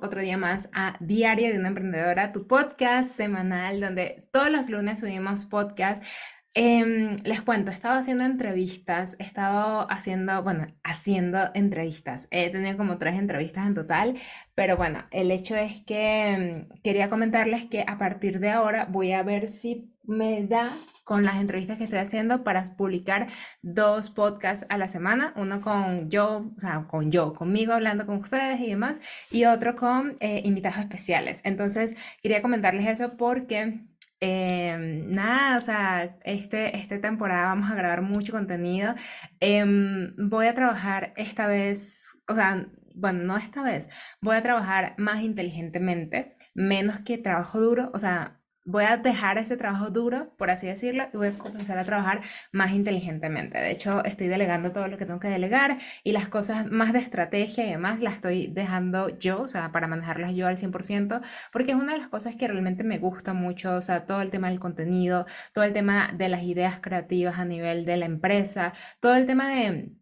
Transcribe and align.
otro 0.00 0.20
día 0.20 0.38
más 0.38 0.70
a 0.74 0.96
Diario 1.00 1.52
de 1.52 1.58
una 1.58 1.68
Emprendedora, 1.68 2.30
tu 2.30 2.46
podcast 2.46 3.10
semanal 3.10 3.80
donde 3.80 4.16
todos 4.30 4.48
los 4.48 4.70
lunes 4.70 5.00
subimos 5.00 5.44
podcast. 5.44 6.04
Em, 6.54 7.16
les 7.24 7.40
cuento, 7.40 7.72
estaba 7.72 7.96
haciendo 7.96 8.24
entrevistas, 8.24 9.16
estaba 9.18 9.82
haciendo, 9.84 10.40
bueno, 10.44 10.66
haciendo 10.84 11.50
entrevistas. 11.54 12.28
He 12.30 12.50
tenido 12.50 12.76
como 12.76 12.98
tres 12.98 13.18
entrevistas 13.18 13.66
en 13.66 13.74
total, 13.74 14.14
pero 14.54 14.76
bueno, 14.76 15.04
el 15.10 15.30
hecho 15.32 15.56
es 15.56 15.80
que 15.80 16.28
em, 16.28 16.68
quería 16.84 17.08
comentarles 17.10 17.66
que 17.66 17.84
a 17.86 17.98
partir 17.98 18.38
de 18.38 18.50
ahora 18.50 18.86
voy 18.88 19.12
a 19.12 19.22
ver 19.24 19.48
si 19.48 19.91
me 20.04 20.46
da 20.46 20.68
con 21.04 21.24
las 21.24 21.36
entrevistas 21.36 21.78
que 21.78 21.84
estoy 21.84 21.98
haciendo 21.98 22.44
para 22.44 22.76
publicar 22.76 23.26
dos 23.62 24.10
podcasts 24.10 24.66
a 24.68 24.78
la 24.78 24.88
semana, 24.88 25.32
uno 25.36 25.60
con 25.60 26.10
yo, 26.10 26.52
o 26.56 26.60
sea, 26.60 26.86
con 26.88 27.10
yo, 27.10 27.32
conmigo 27.34 27.72
hablando 27.72 28.06
con 28.06 28.16
ustedes 28.16 28.60
y 28.60 28.68
demás, 28.68 29.00
y 29.30 29.44
otro 29.44 29.76
con 29.76 30.16
eh, 30.20 30.42
invitados 30.44 30.78
especiales. 30.78 31.42
Entonces, 31.44 31.96
quería 32.22 32.42
comentarles 32.42 32.86
eso 32.86 33.16
porque... 33.16 33.86
Em, 34.24 35.10
nada, 35.10 35.56
o 35.56 35.60
sea, 35.60 36.16
este, 36.22 36.76
esta 36.76 37.00
temporada 37.00 37.46
vamos 37.46 37.68
a 37.68 37.74
grabar 37.74 38.02
mucho 38.02 38.30
contenido. 38.30 38.94
Em, 39.40 40.14
voy 40.16 40.46
a 40.46 40.54
trabajar 40.54 41.12
esta 41.16 41.48
vez, 41.48 42.22
o 42.28 42.34
sea, 42.36 42.68
bueno, 42.94 43.24
no 43.24 43.36
esta 43.36 43.64
vez, 43.64 43.90
voy 44.20 44.36
a 44.36 44.42
trabajar 44.42 44.94
más 44.96 45.22
inteligentemente, 45.22 46.36
menos 46.54 47.00
que 47.00 47.18
trabajo 47.18 47.60
duro, 47.60 47.90
o 47.94 47.98
sea, 47.98 48.41
voy 48.64 48.84
a 48.84 48.96
dejar 48.96 49.38
ese 49.38 49.56
trabajo 49.56 49.90
duro, 49.90 50.34
por 50.36 50.50
así 50.50 50.66
decirlo, 50.66 51.04
y 51.12 51.16
voy 51.16 51.28
a 51.28 51.32
comenzar 51.32 51.78
a 51.78 51.84
trabajar 51.84 52.20
más 52.52 52.72
inteligentemente. 52.72 53.58
De 53.58 53.70
hecho, 53.70 54.04
estoy 54.04 54.28
delegando 54.28 54.72
todo 54.72 54.88
lo 54.88 54.96
que 54.96 55.06
tengo 55.06 55.20
que 55.20 55.28
delegar 55.28 55.76
y 56.04 56.12
las 56.12 56.28
cosas 56.28 56.66
más 56.70 56.92
de 56.92 57.00
estrategia 57.00 57.66
y 57.66 57.70
demás 57.70 58.00
las 58.00 58.14
estoy 58.14 58.46
dejando 58.48 59.08
yo, 59.18 59.42
o 59.42 59.48
sea, 59.48 59.72
para 59.72 59.88
manejarlas 59.88 60.34
yo 60.34 60.46
al 60.46 60.56
100%, 60.56 61.20
porque 61.52 61.72
es 61.72 61.76
una 61.76 61.92
de 61.92 61.98
las 61.98 62.08
cosas 62.08 62.36
que 62.36 62.48
realmente 62.48 62.84
me 62.84 62.98
gusta 62.98 63.34
mucho, 63.34 63.74
o 63.74 63.82
sea, 63.82 64.06
todo 64.06 64.22
el 64.22 64.30
tema 64.30 64.48
del 64.48 64.60
contenido, 64.60 65.26
todo 65.52 65.64
el 65.64 65.72
tema 65.72 66.08
de 66.16 66.28
las 66.28 66.42
ideas 66.42 66.78
creativas 66.80 67.38
a 67.38 67.44
nivel 67.44 67.84
de 67.84 67.96
la 67.96 68.06
empresa, 68.06 68.72
todo 69.00 69.16
el 69.16 69.26
tema 69.26 69.50
de... 69.50 69.92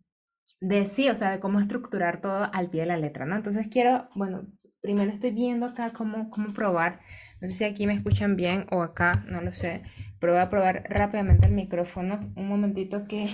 De 0.63 0.85
sí, 0.85 1.09
o 1.09 1.15
sea, 1.15 1.31
de 1.31 1.41
cómo 1.41 1.59
estructurar 1.59 2.21
todo 2.21 2.51
al 2.53 2.69
pie 2.69 2.83
de 2.83 2.87
la 2.89 2.99
letra, 2.99 3.25
¿no? 3.25 3.35
Entonces 3.35 3.69
quiero, 3.69 4.11
bueno, 4.15 4.47
primero 4.81 5.11
estoy 5.13 5.31
viendo 5.31 5.67
acá 5.67 5.91
cómo, 5.91 6.31
cómo 6.31 6.53
probar 6.53 7.01
no 7.41 7.49
sé 7.49 7.55
si 7.55 7.65
aquí 7.65 7.87
me 7.87 7.95
escuchan 7.95 8.37
bien 8.37 8.67
o 8.71 8.83
acá, 8.83 9.25
no 9.27 9.41
lo 9.41 9.53
sé. 9.53 9.83
Pero 10.19 10.35
voy 10.35 10.43
a 10.43 10.51
probar 10.51 10.85
rápidamente 10.91 11.49
el 11.49 11.55
micrófono. 11.55 12.21
Un 12.37 12.49
momentito 12.49 13.07
que... 13.09 13.31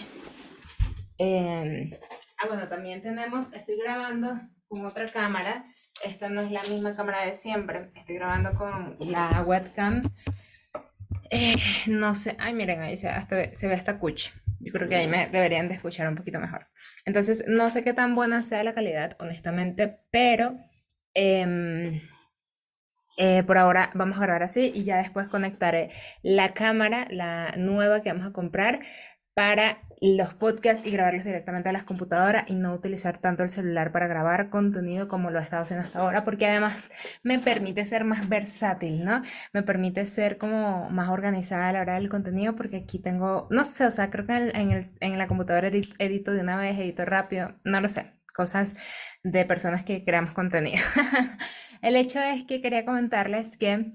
Em, 1.19 1.91
ah, 2.39 2.47
bueno, 2.47 2.69
también 2.69 3.03
tenemos, 3.03 3.53
estoy 3.53 3.79
grabando 3.79 4.41
con 4.69 4.85
otra 4.85 5.07
cámara. 5.09 5.65
Esta 6.05 6.29
no 6.29 6.43
es 6.43 6.53
la 6.53 6.63
misma 6.63 6.95
cámara 6.95 7.25
de 7.27 7.35
siempre. 7.35 7.91
Estoy 7.97 8.15
grabando 8.15 8.53
con 8.53 8.97
la 9.01 9.43
webcam. 9.45 10.03
Eh, 11.31 11.57
no 11.89 12.15
sé, 12.15 12.37
ay 12.39 12.55
miren, 12.55 12.83
ahí 12.83 12.97
se, 12.97 13.09
hasta, 13.09 13.53
se 13.53 13.67
ve 13.67 13.75
esta 13.75 13.99
cuch. 13.99 14.31
Yo 14.61 14.73
creo 14.73 14.89
que 14.89 14.95
ahí 14.95 15.09
me 15.09 15.27
deberían 15.27 15.67
de 15.67 15.75
escuchar 15.75 16.09
un 16.09 16.15
poquito 16.15 16.39
mejor. 16.39 16.69
Entonces, 17.05 17.45
no 17.49 17.71
sé 17.71 17.83
qué 17.83 17.93
tan 17.93 18.15
buena 18.15 18.43
sea 18.43 18.63
la 18.63 18.73
calidad, 18.73 19.17
honestamente, 19.19 19.99
pero... 20.13 20.57
Eh, 21.15 22.03
eh, 23.17 23.43
por 23.45 23.59
ahora 23.59 23.91
vamos 23.95 24.19
a 24.19 24.23
grabar 24.23 24.43
así 24.43 24.73
y 24.75 24.85
ya 24.85 24.99
después 24.99 25.29
conectaré 25.29 25.91
la 26.23 26.51
cámara, 26.51 27.07
la 27.11 27.53
nueva 27.57 28.01
que 28.01 28.11
vamos 28.11 28.27
a 28.27 28.33
comprar 28.33 28.81
para 29.35 29.83
los 30.01 30.35
podcasts 30.35 30.87
y 30.87 30.91
grabarlos 30.91 31.25
directamente 31.25 31.69
a 31.69 31.73
las 31.73 31.85
computadoras 31.85 32.45
y 32.49 32.55
no 32.55 32.73
utilizar 32.75 33.19
tanto 33.19 33.43
el 33.43 33.51
celular 33.51 33.93
para 33.93 34.07
grabar 34.07 34.49
contenido 34.51 35.09
como 35.09 35.31
lo 35.31 35.39
he 35.39 35.43
estado 35.43 35.63
haciendo 35.63 35.85
hasta 35.85 36.01
ahora, 36.01 36.25
porque 36.25 36.47
además 36.47 36.91
me 37.23 37.39
permite 37.39 37.85
ser 37.85 38.05
más 38.05 38.29
versátil, 38.31 39.05
¿no? 39.05 39.23
Me 39.53 39.63
permite 39.63 40.07
ser 40.07 40.39
como 40.39 40.89
más 40.91 41.11
organizada 41.11 41.69
a 41.69 41.73
la 41.73 41.81
hora 41.83 41.95
del 41.95 42.09
contenido, 42.09 42.57
porque 42.57 42.77
aquí 42.79 42.99
tengo, 42.99 43.47
no 43.51 43.65
sé, 43.67 43.87
o 43.87 43.91
sea, 43.91 44.09
creo 44.11 44.27
que 44.27 44.33
en, 44.37 44.71
el, 44.73 44.85
en 45.01 45.19
la 45.19 45.27
computadora 45.29 45.69
edito 45.69 46.33
de 46.33 46.41
una 46.41 46.57
vez, 46.57 46.79
edito 46.79 47.05
rápido, 47.05 47.57
no 47.65 47.81
lo 47.83 47.89
sé, 47.91 48.16
cosas 48.37 48.77
de 49.25 49.45
personas 49.45 49.85
que 49.85 50.05
creamos 50.05 50.35
contenido. 50.35 50.83
El 51.83 51.97
hecho 51.97 52.21
es 52.21 52.45
que 52.45 52.61
quería 52.61 52.85
comentarles 52.85 53.57
que 53.57 53.93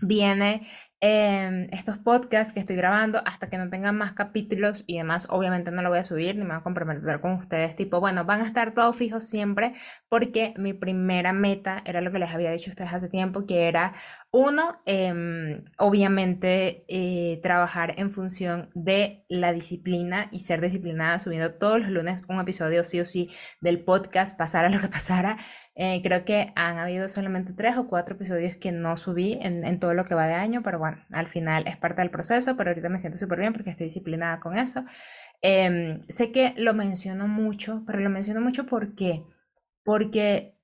viene 0.00 0.66
em, 1.00 1.68
estos 1.72 1.98
podcasts 1.98 2.52
que 2.52 2.60
estoy 2.60 2.76
grabando 2.76 3.20
hasta 3.26 3.48
que 3.48 3.58
no 3.58 3.68
tengan 3.68 3.96
más 3.96 4.12
capítulos 4.12 4.84
y 4.86 4.96
demás, 4.98 5.26
obviamente 5.30 5.70
no 5.70 5.82
lo 5.82 5.90
voy 5.90 5.98
a 5.98 6.04
subir 6.04 6.36
ni 6.36 6.42
me 6.42 6.50
voy 6.50 6.58
a 6.58 6.62
comprometer 6.62 7.20
con 7.20 7.32
ustedes, 7.32 7.76
tipo, 7.76 8.00
bueno, 8.00 8.24
van 8.24 8.40
a 8.40 8.44
estar 8.44 8.72
todos 8.74 8.96
fijos 8.96 9.24
siempre 9.24 9.72
porque 10.08 10.54
mi 10.56 10.72
primera 10.72 11.32
meta 11.32 11.82
era 11.84 12.00
lo 12.00 12.12
que 12.12 12.18
les 12.18 12.34
había 12.34 12.50
dicho 12.50 12.70
a 12.70 12.72
ustedes 12.72 12.92
hace 12.92 13.08
tiempo, 13.08 13.46
que 13.46 13.68
era 13.68 13.92
uno, 14.30 14.80
em, 14.84 15.64
obviamente 15.78 16.84
eh, 16.88 17.40
trabajar 17.42 17.94
en 17.98 18.12
función 18.12 18.70
de 18.74 19.24
la 19.28 19.52
disciplina 19.52 20.28
y 20.30 20.40
ser 20.40 20.60
disciplinada, 20.60 21.18
subiendo 21.18 21.54
todos 21.54 21.80
los 21.80 21.90
lunes 21.90 22.22
un 22.28 22.40
episodio 22.40 22.84
sí 22.84 23.00
o 23.00 23.04
sí 23.04 23.30
del 23.60 23.82
podcast, 23.84 24.38
pasara 24.38 24.68
lo 24.68 24.80
que 24.80 24.88
pasara. 24.88 25.36
Eh, 25.74 26.00
creo 26.02 26.24
que 26.24 26.52
han 26.54 26.78
habido 26.78 27.08
solamente 27.08 27.52
tres 27.52 27.76
o 27.76 27.86
cuatro 27.88 28.16
episodios 28.16 28.56
que 28.56 28.72
no 28.72 28.96
subí 28.96 29.38
en, 29.40 29.64
en 29.64 29.78
todo 29.80 29.94
lo 29.94 30.04
que 30.04 30.14
va 30.14 30.26
de 30.26 30.34
año, 30.34 30.62
pero 30.62 30.78
bueno, 30.78 30.85
al 31.12 31.26
final 31.26 31.66
es 31.66 31.76
parte 31.76 32.02
del 32.02 32.10
proceso, 32.10 32.56
pero 32.56 32.70
ahorita 32.70 32.88
me 32.88 32.98
siento 32.98 33.18
súper 33.18 33.40
bien 33.40 33.52
porque 33.52 33.70
estoy 33.70 33.86
disciplinada 33.86 34.40
con 34.40 34.56
eso. 34.56 34.84
Em, 35.42 36.02
sé 36.08 36.32
que 36.32 36.54
lo 36.56 36.74
menciono 36.74 37.28
mucho, 37.28 37.82
pero 37.86 38.00
lo 38.00 38.10
menciono 38.10 38.40
mucho 38.40 38.66
porque, 38.66 39.24
porque 39.84 40.58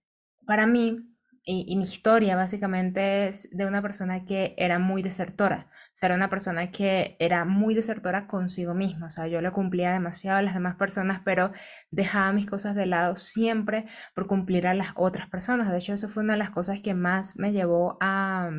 para 0.46 0.66
mí 0.66 1.12
y, 1.44 1.76
mi 1.76 1.84
historia 1.84 2.36
básicamente 2.36 3.26
es 3.26 3.50
de 3.50 3.66
una 3.66 3.82
persona 3.82 4.24
que 4.24 4.54
era 4.56 4.78
muy 4.78 5.02
desertora, 5.02 5.66
o 5.68 5.90
sea, 5.92 6.08
era 6.08 6.14
una 6.14 6.30
persona 6.30 6.70
que 6.70 7.16
era 7.18 7.44
muy 7.44 7.74
desertora 7.74 8.28
consigo 8.28 8.74
misma, 8.74 9.08
o 9.08 9.10
sea, 9.10 9.26
yo 9.26 9.40
le 9.40 9.50
cumplía 9.50 9.92
demasiado 9.92 10.38
a 10.38 10.42
las 10.42 10.54
demás 10.54 10.76
personas, 10.76 11.20
pero 11.24 11.50
dejaba 11.90 12.32
mis 12.32 12.46
cosas 12.46 12.76
de 12.76 12.86
lado 12.86 13.16
siempre 13.16 13.86
por 14.14 14.26
cumplir 14.28 14.66
a 14.68 14.74
las 14.74 14.92
otras 14.94 15.26
personas. 15.26 15.70
De 15.70 15.78
hecho, 15.78 15.92
eso 15.94 16.08
fue 16.08 16.22
una 16.22 16.34
de 16.34 16.38
las 16.38 16.50
cosas 16.50 16.80
que 16.80 16.94
más 16.94 17.36
me 17.38 17.52
llevó 17.52 17.98
a 18.00 18.50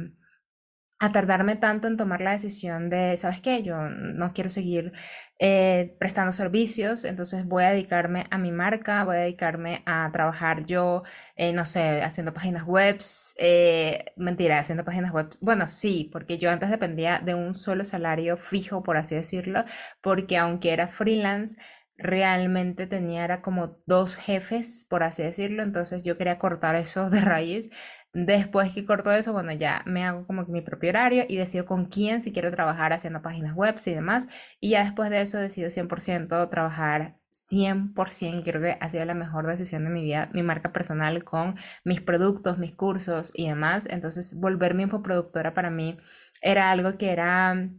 a 1.03 1.11
tardarme 1.11 1.57
tanto 1.57 1.87
en 1.89 1.97
tomar 1.97 2.21
la 2.21 2.31
decisión 2.31 2.89
de, 2.89 3.17
¿sabes 3.17 3.41
qué? 3.41 3.61
Yo 3.61 3.75
no 3.89 4.31
quiero 4.33 4.49
seguir 4.49 4.93
eh, 5.37 5.95
prestando 5.99 6.31
servicios, 6.31 7.03
entonces 7.03 7.45
voy 7.45 7.63
a 7.65 7.71
dedicarme 7.71 8.25
a 8.31 8.37
mi 8.37 8.51
marca, 8.53 9.03
voy 9.03 9.17
a 9.17 9.19
dedicarme 9.19 9.83
a 9.85 10.09
trabajar 10.13 10.65
yo, 10.65 11.03
eh, 11.35 11.51
no 11.51 11.65
sé, 11.65 12.01
haciendo 12.01 12.33
páginas 12.33 12.63
web, 12.63 12.99
eh, 13.37 14.05
mentira, 14.15 14.59
haciendo 14.59 14.85
páginas 14.85 15.11
web, 15.11 15.29
bueno, 15.41 15.67
sí, 15.67 16.09
porque 16.13 16.37
yo 16.37 16.49
antes 16.49 16.69
dependía 16.69 17.19
de 17.19 17.35
un 17.35 17.53
solo 17.53 17.83
salario 17.83 18.37
fijo, 18.37 18.81
por 18.83 18.95
así 18.95 19.15
decirlo, 19.15 19.65
porque 20.01 20.37
aunque 20.37 20.71
era 20.71 20.87
freelance, 20.87 21.57
realmente 21.97 22.87
tenía 22.87 23.23
era 23.23 23.41
como 23.41 23.77
dos 23.85 24.15
jefes, 24.15 24.85
por 24.89 25.03
así 25.03 25.23
decirlo, 25.23 25.63
entonces 25.63 26.03
yo 26.03 26.17
quería 26.17 26.39
cortar 26.39 26.75
eso 26.75 27.09
de 27.09 27.21
raíz. 27.21 27.69
Después 28.13 28.73
que 28.73 28.85
corto 28.85 29.11
eso, 29.11 29.33
bueno, 29.33 29.51
ya 29.53 29.81
me 29.87 30.03
hago 30.05 30.27
como 30.27 30.45
que 30.45 30.51
mi 30.51 30.61
propio 30.61 30.91
horario 30.91 31.25
y 31.27 31.35
decido 31.35 31.65
con 31.65 31.85
quién 31.85 32.21
si 32.21 32.31
quiero 32.31 32.51
trabajar 32.51 32.93
haciendo 32.93 33.23
páginas 33.23 33.55
web 33.55 33.75
y 33.83 33.91
demás. 33.91 34.29
Y 34.59 34.71
ya 34.71 34.83
después 34.83 35.09
de 35.09 35.21
eso 35.21 35.39
decido 35.39 35.69
100% 35.71 36.47
trabajar 36.49 37.17
100% 37.31 38.39
y 38.39 38.43
creo 38.43 38.61
que 38.61 38.77
ha 38.79 38.89
sido 38.91 39.03
la 39.05 39.15
mejor 39.15 39.47
decisión 39.47 39.83
de 39.83 39.89
mi 39.89 40.03
vida, 40.03 40.29
mi 40.33 40.43
marca 40.43 40.71
personal 40.71 41.23
con 41.23 41.55
mis 41.83 42.01
productos, 42.01 42.59
mis 42.59 42.73
cursos 42.73 43.31
y 43.33 43.47
demás. 43.47 43.87
Entonces, 43.89 44.39
volverme 44.39 44.83
infoproductora 44.83 45.55
para 45.55 45.71
mí 45.71 45.97
era 46.41 46.69
algo 46.69 46.97
que 46.97 47.11
era 47.11 47.69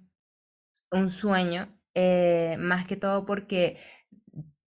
un 0.90 1.10
sueño, 1.10 1.68
eh, 1.94 2.56
más 2.58 2.86
que 2.86 2.96
todo 2.96 3.24
porque 3.24 3.76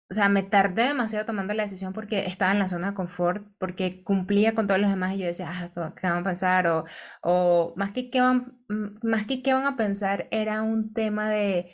o 0.09 0.13
sea, 0.13 0.27
me 0.29 0.43
tardé 0.43 0.83
demasiado 0.87 1.25
tomando 1.25 1.53
la 1.53 1.63
decisión 1.63 1.93
porque 1.93 2.25
estaba 2.25 2.51
en 2.51 2.59
la 2.59 2.67
zona 2.67 2.87
de 2.87 2.93
confort, 2.95 3.45
porque 3.59 4.03
cumplía 4.03 4.55
con 4.55 4.67
todos 4.67 4.81
los 4.81 4.89
demás 4.89 5.13
y 5.13 5.19
yo 5.19 5.27
decía, 5.27 5.49
ah, 5.51 5.93
¿qué, 5.95 6.07
van 6.07 6.19
a 6.19 6.23
pensar? 6.23 6.67
O, 6.67 6.85
o 7.21 7.73
más, 7.77 7.91
que 7.93 8.09
qué 8.09 8.21
van, 8.21 8.59
más 9.03 9.25
que 9.25 9.43
qué 9.43 9.53
van 9.53 9.65
a 9.65 9.77
pensar, 9.77 10.27
era 10.31 10.63
un 10.63 10.93
tema 10.93 11.29
de 11.29 11.71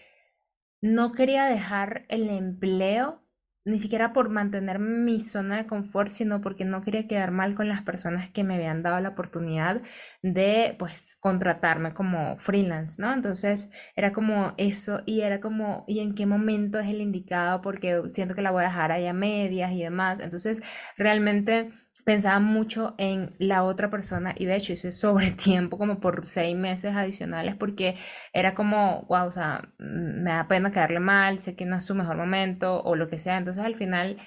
no 0.82 1.12
quería 1.14 1.46
dejar 1.46 2.06
el 2.10 2.30
empleo 2.30 3.25
ni 3.66 3.80
siquiera 3.80 4.14
por 4.14 4.30
mantener 4.30 4.80
mi 4.80 5.20
zona 5.20 5.58
de 5.58 5.66
confort, 5.66 6.10
sino 6.10 6.40
porque 6.42 6.66
no 6.66 6.82
quería 6.82 7.08
quedar 7.08 7.32
mal 7.32 7.56
con 7.56 7.68
las 7.68 7.82
personas 7.82 8.30
que 8.30 8.44
me 8.44 8.56
habían 8.56 8.84
dado 8.84 9.00
la 9.02 9.10
oportunidad 9.10 9.82
de, 10.22 10.76
pues, 10.80 11.18
contratarme 11.20 11.94
como 11.94 12.38
freelance, 12.38 13.02
¿no? 13.02 13.12
Entonces, 13.12 13.72
era 13.96 14.14
como 14.14 14.54
eso 14.58 15.02
y 15.06 15.22
era 15.22 15.42
como, 15.42 15.84
¿y 15.88 16.00
en 16.00 16.14
qué 16.16 16.26
momento 16.26 16.80
es 16.80 16.88
el 16.90 17.02
indicado? 17.02 17.62
Porque 17.62 18.04
siento 18.10 18.36
que 18.36 18.42
la 18.44 18.52
voy 18.52 18.62
a 18.64 18.68
dejar 18.68 18.92
ahí 18.92 19.08
a 19.08 19.14
medias 19.14 19.72
y 19.72 19.82
demás. 19.84 20.20
Entonces, 20.20 20.62
realmente 20.98 21.72
pensaba 22.06 22.40
mucho 22.40 22.96
en 22.98 23.36
la 23.40 23.64
otra 23.64 23.90
persona 23.90 24.34
y 24.38 24.46
de 24.46 24.56
hecho 24.56 24.74
hice 24.74 24.92
sobre 24.94 25.32
tiempo 25.32 25.78
como 25.78 26.00
por 26.00 26.28
seis 26.28 26.56
meses 26.56 26.96
adicionales 26.96 27.56
porque 27.56 27.96
era 28.34 28.56
como, 28.56 29.06
wow, 29.10 29.28
o 29.28 29.32
sea, 29.32 29.74
me 29.78 30.32
da 30.32 30.48
pena 30.48 30.72
quedarle 30.72 31.02
mal, 31.02 31.40
sé 31.40 31.56
que 31.56 31.66
no 31.66 31.76
es 31.76 31.86
su 31.86 31.96
mejor 31.96 32.18
momento 32.18 32.82
o 32.84 32.96
lo 32.96 33.10
que 33.10 33.18
sea, 33.18 33.38
entonces 33.38 33.64
al 33.64 33.76
final, 33.76 34.18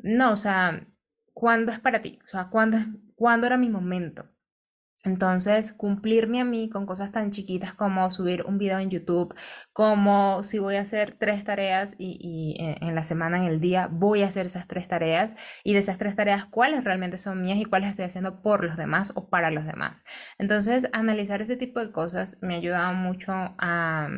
no, 0.00 0.32
o 0.32 0.36
sea, 0.36 0.86
¿cuándo 1.34 1.72
es 1.72 1.78
para 1.78 2.00
ti? 2.00 2.18
O 2.24 2.28
sea, 2.28 2.48
¿cuándo 2.50 2.78
cuándo 3.16 3.46
era 3.46 3.56
mi 3.56 3.68
momento. 3.68 4.28
Entonces, 5.06 5.72
cumplirme 5.72 6.40
a 6.40 6.44
mí 6.44 6.68
con 6.68 6.86
cosas 6.86 7.12
tan 7.12 7.30
chiquitas 7.30 7.74
como 7.74 8.10
subir 8.10 8.44
un 8.46 8.58
video 8.58 8.78
en 8.78 8.90
YouTube, 8.90 9.34
como 9.72 10.42
si 10.42 10.58
voy 10.58 10.76
a 10.76 10.80
hacer 10.82 11.16
tres 11.18 11.44
tareas 11.44 11.96
y, 11.98 12.56
eh, 12.60 12.76
en 12.80 12.94
la 12.94 13.04
semana, 13.04 13.38
en 13.38 13.44
el 13.44 13.60
día, 13.60 13.88
voy 13.90 14.22
a 14.22 14.26
hacer 14.28 14.46
esas 14.46 14.66
tres 14.66 14.88
tareas 14.88 15.36
y 15.64 15.72
de 15.72 15.80
esas 15.80 15.98
tres 15.98 16.16
tareas, 16.16 16.44
cuáles 16.44 16.84
realmente 16.84 17.18
son 17.18 17.42
mías 17.42 17.58
y 17.58 17.64
cuáles 17.64 17.90
estoy 17.90 18.04
haciendo 18.04 18.42
por 18.42 18.64
los 18.64 18.76
demás 18.76 19.12
o 19.14 19.28
para 19.28 19.50
los 19.50 19.66
demás. 19.66 20.04
Entonces, 20.38 20.88
analizar 20.92 21.42
ese 21.42 21.56
tipo 21.56 21.80
de 21.80 21.92
cosas 21.92 22.38
me 22.42 22.54
ayuda 22.56 22.92
mucho 22.92 23.32
a, 23.32 24.08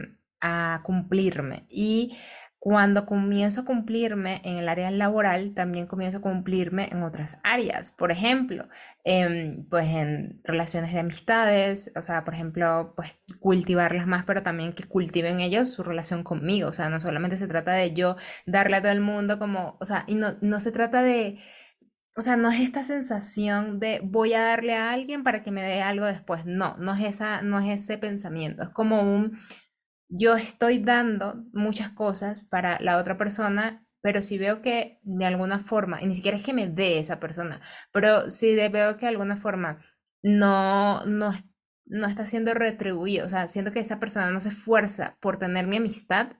a 0.40 0.80
cumplirme 0.84 1.66
y 1.68 2.16
cuando 2.60 3.06
comienzo 3.06 3.60
a 3.60 3.64
cumplirme 3.64 4.40
en 4.44 4.56
el 4.58 4.68
área 4.68 4.90
laboral, 4.90 5.54
también 5.54 5.86
comienzo 5.86 6.18
a 6.18 6.20
cumplirme 6.20 6.88
en 6.90 7.04
otras 7.04 7.38
áreas. 7.44 7.92
Por 7.92 8.10
ejemplo, 8.10 8.68
em, 9.04 9.64
pues 9.68 9.86
en 9.86 10.40
relaciones 10.42 10.92
de 10.92 10.98
amistades, 10.98 11.92
o 11.96 12.02
sea, 12.02 12.24
por 12.24 12.34
ejemplo, 12.34 12.94
pues 12.96 13.18
cultivarlas 13.38 14.06
más, 14.08 14.24
pero 14.24 14.42
también 14.42 14.72
que 14.72 14.84
cultiven 14.84 15.40
ellos 15.40 15.72
su 15.72 15.84
relación 15.84 16.24
conmigo. 16.24 16.68
O 16.68 16.72
sea, 16.72 16.90
no 16.90 17.00
solamente 17.00 17.36
se 17.36 17.46
trata 17.46 17.72
de 17.72 17.92
yo 17.94 18.16
darle 18.46 18.76
a 18.76 18.82
todo 18.82 18.92
el 18.92 19.00
mundo 19.00 19.38
como, 19.38 19.76
o 19.80 19.84
sea, 19.84 20.04
y 20.08 20.14
no, 20.16 20.36
no 20.40 20.60
se 20.60 20.72
trata 20.72 21.02
de... 21.02 21.38
O 22.16 22.20
sea, 22.22 22.36
no 22.36 22.50
es 22.50 22.60
esta 22.60 22.82
sensación 22.82 23.78
de 23.78 24.00
voy 24.02 24.34
a 24.34 24.42
darle 24.42 24.74
a 24.74 24.90
alguien 24.90 25.22
para 25.22 25.42
que 25.44 25.52
me 25.52 25.62
dé 25.62 25.82
algo 25.82 26.04
después. 26.06 26.46
No, 26.46 26.76
no 26.78 26.92
es 26.94 27.04
esa, 27.04 27.42
no 27.42 27.60
es 27.60 27.80
ese 27.80 27.96
pensamiento. 27.98 28.64
Es 28.64 28.70
como 28.70 29.02
un 29.02 29.38
yo 30.08 30.36
estoy 30.36 30.78
dando 30.78 31.44
muchas 31.52 31.90
cosas 31.90 32.42
para 32.42 32.80
la 32.80 32.98
otra 32.98 33.18
persona, 33.18 33.86
pero 34.00 34.22
si 34.22 34.38
veo 34.38 34.62
que 34.62 35.00
de 35.02 35.26
alguna 35.26 35.58
forma, 35.58 36.02
y 36.02 36.06
ni 36.06 36.14
siquiera 36.14 36.36
es 36.36 36.44
que 36.44 36.54
me 36.54 36.66
dé 36.66 36.98
esa 36.98 37.20
persona, 37.20 37.60
pero 37.92 38.30
si 38.30 38.54
veo 38.54 38.96
que 38.96 39.06
de 39.06 39.10
alguna 39.10 39.36
forma 39.36 39.80
no, 40.22 41.04
no, 41.06 41.32
no 41.86 42.06
está 42.06 42.26
siendo 42.26 42.54
retribuido, 42.54 43.26
o 43.26 43.28
sea, 43.28 43.48
siento 43.48 43.72
que 43.72 43.80
esa 43.80 43.98
persona 44.00 44.30
no 44.30 44.40
se 44.40 44.50
esfuerza 44.50 45.16
por 45.20 45.38
tener 45.38 45.66
mi 45.66 45.76
amistad, 45.78 46.32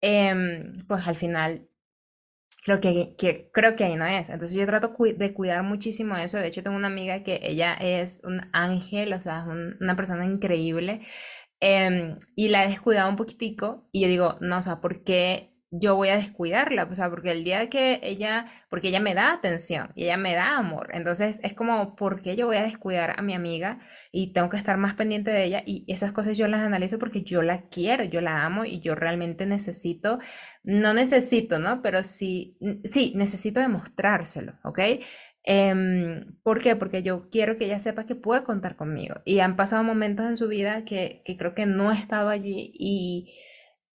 em, 0.00 0.72
pues 0.88 1.06
al 1.08 1.14
final 1.16 1.68
creo 2.64 2.80
que, 2.80 3.50
creo 3.52 3.76
que 3.76 3.84
ahí 3.84 3.96
no 3.96 4.06
es. 4.06 4.28
Entonces 4.30 4.56
yo 4.56 4.66
trato 4.66 4.94
de 5.16 5.34
cuidar 5.34 5.62
muchísimo 5.62 6.16
eso. 6.16 6.38
De 6.38 6.46
hecho, 6.46 6.62
tengo 6.62 6.76
una 6.76 6.86
amiga 6.88 7.22
que 7.22 7.40
ella 7.42 7.74
es 7.74 8.20
un 8.24 8.40
ángel, 8.52 9.12
o 9.12 9.20
sea, 9.20 9.40
es 9.40 9.76
una 9.80 9.96
persona 9.96 10.24
increíble. 10.24 11.00
Em, 11.64 12.16
y 12.34 12.48
la 12.48 12.64
he 12.64 12.68
descuidado 12.68 13.08
un 13.08 13.14
poquitico 13.14 13.88
y 13.92 14.00
yo 14.02 14.08
digo, 14.08 14.36
no, 14.40 14.58
o 14.58 14.62
sea, 14.62 14.80
¿por 14.80 15.04
qué 15.04 15.52
yo 15.70 15.94
voy 15.94 16.08
a 16.08 16.16
descuidarla? 16.16 16.88
O 16.90 16.94
sea, 16.96 17.08
porque 17.08 17.30
el 17.30 17.44
día 17.44 17.68
que 17.68 18.00
ella, 18.02 18.46
porque 18.68 18.88
ella 18.88 18.98
me 18.98 19.14
da 19.14 19.32
atención 19.32 19.90
y 19.94 20.04
ella 20.04 20.16
me 20.16 20.34
da 20.34 20.56
amor, 20.56 20.88
entonces 20.92 21.38
es 21.44 21.54
como, 21.54 21.94
¿por 21.94 22.20
qué 22.20 22.34
yo 22.34 22.46
voy 22.46 22.56
a 22.56 22.64
descuidar 22.64 23.14
a 23.16 23.22
mi 23.22 23.32
amiga 23.34 23.78
y 24.10 24.32
tengo 24.32 24.48
que 24.48 24.56
estar 24.56 24.76
más 24.76 24.94
pendiente 24.94 25.30
de 25.30 25.44
ella? 25.44 25.62
Y 25.64 25.84
esas 25.86 26.10
cosas 26.12 26.36
yo 26.36 26.48
las 26.48 26.62
analizo 26.62 26.98
porque 26.98 27.22
yo 27.22 27.42
la 27.42 27.62
quiero, 27.68 28.02
yo 28.04 28.20
la 28.20 28.44
amo 28.44 28.64
y 28.64 28.80
yo 28.80 28.96
realmente 28.96 29.46
necesito, 29.46 30.18
no 30.64 30.94
necesito, 30.94 31.60
¿no? 31.60 31.80
Pero 31.80 32.02
sí, 32.02 32.58
sí, 32.84 33.12
necesito 33.14 33.60
demostrárselo, 33.60 34.54
¿ok? 34.64 34.80
Em, 35.44 36.36
¿por 36.42 36.62
qué? 36.62 36.76
Porque 36.76 37.02
yo 37.02 37.24
quiero 37.30 37.56
que 37.56 37.64
ella 37.64 37.80
sepa 37.80 38.04
que 38.04 38.14
puede 38.14 38.44
contar 38.44 38.76
conmigo. 38.76 39.16
Y 39.24 39.40
han 39.40 39.56
pasado 39.56 39.82
momentos 39.84 40.26
en 40.26 40.36
su 40.36 40.48
vida 40.48 40.84
que, 40.84 41.22
que 41.24 41.36
creo 41.36 41.54
que 41.54 41.66
no 41.66 41.90
he 41.92 41.94
estado 41.96 42.28
allí 42.28 42.72
y, 42.74 43.32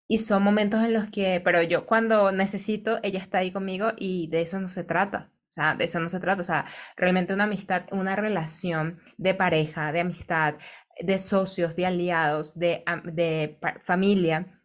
y 0.07 0.19
son 0.19 0.43
momentos 0.43 0.83
en 0.83 0.93
los 0.93 1.09
que, 1.09 1.41
pero 1.43 1.61
yo 1.63 1.85
cuando 1.85 2.31
necesito, 2.31 2.99
ella 3.03 3.19
está 3.19 3.39
ahí 3.39 3.51
conmigo 3.51 3.93
y 3.97 4.27
de 4.29 4.41
eso 4.41 4.59
no 4.59 4.67
se 4.67 4.83
trata. 4.83 5.31
O 5.49 5.53
sea, 5.55 5.75
de 5.75 5.85
eso 5.85 5.99
no 5.99 6.09
se 6.09 6.19
trata. 6.19 6.41
O 6.41 6.43
sea, 6.43 6.65
realmente 6.97 7.33
una 7.33 7.45
amistad, 7.45 7.83
una 7.91 8.15
relación 8.15 8.99
de 9.17 9.33
pareja, 9.35 9.91
de 9.91 10.01
amistad, 10.01 10.55
de 10.99 11.19
socios, 11.19 11.75
de 11.75 11.85
aliados, 11.85 12.57
de, 12.59 12.83
de 13.05 13.59
familia 13.81 14.61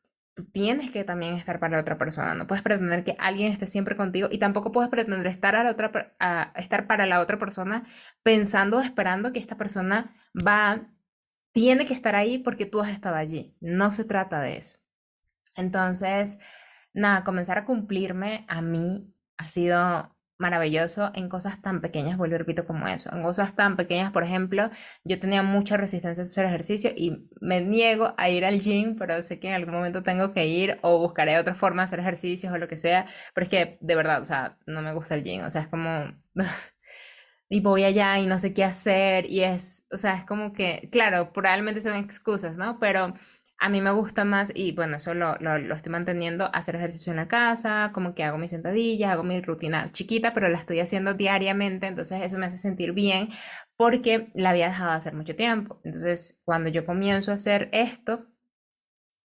tienes 0.46 0.90
que 0.90 1.04
también 1.04 1.34
estar 1.34 1.60
para 1.60 1.76
la 1.76 1.82
otra 1.82 1.98
persona. 1.98 2.34
No 2.34 2.46
puedes 2.46 2.62
pretender 2.62 3.04
que 3.04 3.16
alguien 3.18 3.52
esté 3.52 3.66
siempre 3.66 3.96
contigo 3.96 4.28
y 4.30 4.38
tampoco 4.38 4.72
puedes 4.72 4.90
pretender 4.90 5.26
estar, 5.26 5.54
la 5.54 5.70
otra, 5.70 6.14
estar 6.56 6.86
para 6.86 7.06
la 7.06 7.20
otra 7.20 7.38
persona 7.38 7.84
pensando 8.22 8.80
esperando 8.80 9.32
que 9.32 9.38
esta 9.38 9.56
persona 9.56 10.10
va, 10.34 10.88
tiene 11.52 11.86
que 11.86 11.94
estar 11.94 12.14
ahí 12.14 12.38
porque 12.38 12.66
tú 12.66 12.80
has 12.80 12.90
estado 12.90 13.16
allí. 13.16 13.56
No 13.60 13.92
se 13.92 14.04
trata 14.04 14.40
de 14.40 14.56
eso. 14.56 14.78
Entonces, 15.56 16.38
nada, 16.92 17.24
comenzar 17.24 17.58
a 17.58 17.64
cumplirme 17.64 18.44
a 18.48 18.62
mí 18.62 19.14
ha 19.38 19.44
sido 19.44 20.16
maravilloso 20.40 21.12
en 21.14 21.28
cosas 21.28 21.62
tan 21.62 21.80
pequeñas, 21.80 22.16
vuelvo 22.16 22.34
y 22.34 22.38
repito 22.38 22.64
como 22.64 22.88
eso, 22.88 23.14
en 23.14 23.22
cosas 23.22 23.54
tan 23.54 23.76
pequeñas, 23.76 24.10
por 24.10 24.24
ejemplo, 24.24 24.70
yo 25.04 25.18
tenía 25.18 25.42
mucha 25.42 25.76
resistencia 25.76 26.24
a 26.24 26.26
hacer 26.26 26.46
ejercicio 26.46 26.90
y 26.96 27.28
me 27.40 27.60
niego 27.60 28.14
a 28.16 28.30
ir 28.30 28.44
al 28.44 28.58
gym, 28.58 28.96
pero 28.96 29.20
sé 29.22 29.38
que 29.38 29.48
en 29.48 29.54
algún 29.54 29.74
momento 29.74 30.02
tengo 30.02 30.32
que 30.32 30.46
ir 30.46 30.78
o 30.82 30.98
buscaré 30.98 31.38
otra 31.38 31.54
forma 31.54 31.82
de 31.82 31.84
hacer 31.84 32.00
ejercicios 32.00 32.52
o 32.52 32.58
lo 32.58 32.68
que 32.68 32.76
sea, 32.76 33.04
pero 33.34 33.44
es 33.44 33.50
que 33.50 33.78
de 33.80 33.94
verdad, 33.94 34.20
o 34.20 34.24
sea, 34.24 34.58
no 34.66 34.82
me 34.82 34.94
gusta 34.94 35.14
el 35.14 35.22
gym, 35.22 35.44
o 35.44 35.50
sea, 35.50 35.62
es 35.62 35.68
como... 35.68 36.12
y 37.52 37.60
voy 37.60 37.84
allá 37.84 38.18
y 38.18 38.26
no 38.26 38.38
sé 38.38 38.54
qué 38.54 38.64
hacer 38.64 39.26
y 39.28 39.42
es, 39.42 39.86
o 39.92 39.96
sea, 39.96 40.14
es 40.14 40.24
como 40.24 40.52
que, 40.52 40.88
claro, 40.90 41.32
probablemente 41.32 41.80
son 41.80 41.96
excusas, 41.96 42.56
¿no? 42.56 42.78
Pero 42.78 43.14
a 43.60 43.68
mí 43.68 43.82
me 43.82 43.90
gusta 43.92 44.24
más, 44.24 44.50
y 44.54 44.72
bueno, 44.72 44.96
eso 44.96 45.12
lo, 45.12 45.36
estoy 45.74 45.92
manteniendo, 45.92 46.50
hacer 46.54 46.76
ejercicio 46.76 47.12
en 47.12 47.18
la 47.18 47.28
casa, 47.28 47.90
como 47.92 48.14
que 48.14 48.24
hago 48.24 48.38
mis 48.38 48.50
sentadillas, 48.50 49.10
hago 49.10 49.22
mi 49.22 49.40
rutina 49.42 49.86
chiquita, 49.92 50.32
pero 50.32 50.48
la 50.48 50.56
estoy 50.58 50.80
haciendo 50.80 51.12
diariamente, 51.12 51.86
entonces 51.86 52.22
eso 52.22 52.38
me 52.38 52.46
hace 52.46 52.56
sentir 52.56 52.92
bien 52.92 53.28
porque 53.76 54.30
la 54.34 54.50
había 54.50 54.68
dejado 54.68 54.92
de 54.92 54.96
hacer 54.96 55.14
mucho 55.14 55.36
tiempo. 55.36 55.80
Entonces, 55.84 56.40
cuando 56.44 56.70
yo 56.70 56.86
comienzo 56.86 57.32
a 57.32 57.34
hacer 57.34 57.68
esto, 57.72 58.26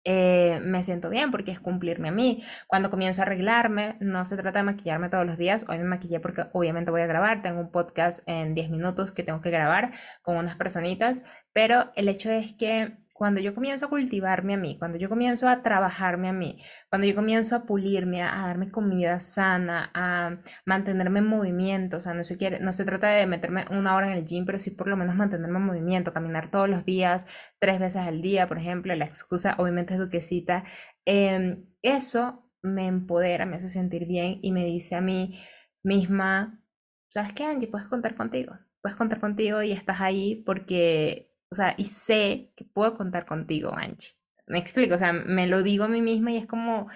eh, 0.04 0.60
me 0.64 0.84
siento 0.84 1.10
bien 1.10 1.32
porque 1.32 1.52
es 1.52 1.60
cumplirme 1.62 2.10
a 2.10 2.12
mí. 2.12 2.44
Cuando 2.68 2.90
comienzo 2.90 3.22
a 3.22 3.26
arreglarme, 3.26 3.98
no 4.02 4.26
se 4.26 4.38
trata 4.38 4.60
de 4.60 4.64
maquillarme 4.64 5.10
todos 5.10 5.26
los 5.26 5.38
días. 5.38 5.66
Hoy 5.70 5.78
me 5.80 5.86
maquillé 5.86 6.20
porque 6.20 6.46
obviamente 6.54 6.92
voy 6.92 7.02
a 7.02 7.08
grabar. 7.08 7.42
Tengo 7.42 7.62
un 7.62 7.72
podcast 7.72 8.28
en 8.28 8.54
10 8.54 8.70
minutos 8.70 9.12
que 9.14 9.24
tengo 9.24 9.42
que 9.42 9.50
grabar 9.50 9.92
con 10.22 10.38
unas 10.38 10.56
personitas, 10.56 11.24
pero 11.54 11.92
el 11.96 12.10
hecho 12.10 12.30
es 12.30 12.54
que 12.54 13.05
cuando 13.16 13.40
yo 13.40 13.56
comienzo 13.56 13.86
a 13.86 13.90
cultivarme 13.90 14.56
a 14.56 14.58
mí, 14.58 14.78
cuando 14.78 14.98
yo 14.98 15.08
comienzo 15.08 15.48
a 15.48 15.62
trabajarme 15.64 16.28
a 16.28 16.34
mí, 16.34 16.62
cuando 16.90 17.08
yo 17.08 17.16
comienzo 17.16 17.56
a 17.56 17.66
pulirme, 17.66 18.22
a, 18.22 18.46
darme 18.46 18.70
comida 18.70 19.22
sana, 19.22 19.90
a 19.94 20.42
mantenerme 20.66 21.20
en 21.20 21.28
movimiento, 21.28 21.96
o 21.96 22.02
sea, 22.02 22.14
no 22.14 22.26
se 22.26 22.36
quiere, 22.36 22.60
no 22.60 22.74
se 22.74 22.84
trata 22.84 23.08
de 23.08 23.26
meterme 23.26 23.64
una 23.72 23.96
hora 23.96 24.08
en 24.08 24.18
el 24.18 24.26
gym, 24.26 24.46
pero 24.46 24.60
sí 24.60 24.72
por 24.72 24.88
lo 24.90 24.98
menos 24.98 25.16
mantenerme 25.16 25.60
en 25.60 25.66
movimiento, 25.66 26.12
caminar 26.12 26.50
todos 26.52 26.68
los 26.70 26.84
días, 26.84 27.54
tres 27.58 27.80
veces 27.80 28.02
al 28.02 28.22
día, 28.22 28.48
por 28.50 28.58
ejemplo, 28.58 28.94
la 28.96 29.06
excusa 29.06 29.56
obviamente 29.60 29.94
es 29.94 30.00
duquesita, 30.02 30.66
em, 31.06 31.68
eso 31.82 32.52
me 32.64 32.88
empodera, 32.88 33.46
me 33.46 33.56
hace 33.56 33.70
sentir 33.70 34.08
bien 34.08 34.40
y 34.42 34.52
me 34.52 34.66
dice 34.66 34.96
a 34.96 35.02
mí 35.02 35.40
misma, 35.84 36.62
¿sabes 37.08 37.32
qué, 37.32 37.46
Angie? 37.46 37.70
Puedes 37.70 37.88
contar 37.88 38.16
contigo, 38.16 38.60
puedes 38.82 38.98
contar 38.98 39.22
contigo 39.22 39.64
y 39.64 39.72
estás 39.72 40.02
ahí 40.02 40.44
porque 40.46 41.35
o 41.52 41.56
sea, 41.56 41.76
y 41.78 41.86
sé 41.86 42.52
que 42.56 42.66
puedo 42.66 42.94
contar 42.94 43.26
contigo, 43.26 43.74
Angie. 43.76 44.14
Me 44.48 44.60
explico, 44.60 44.96
o 44.96 44.98
sea, 44.98 45.14
me 45.14 45.48
lo 45.48 45.64
digo 45.64 45.86
a 45.86 45.88
mí 45.88 46.02
misma 46.02 46.32
y 46.32 46.38
es 46.38 46.48
como 46.48 46.88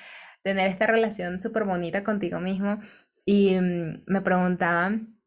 tener 0.44 0.68
esta 0.68 0.88
relación 0.88 1.40
súper 1.40 1.66
bonita 1.66 2.04
contigo 2.04 2.40
mismo. 2.40 2.80
Y 3.26 3.56
mm, 3.60 4.04
me 4.08 4.22
preguntaban 4.22 5.20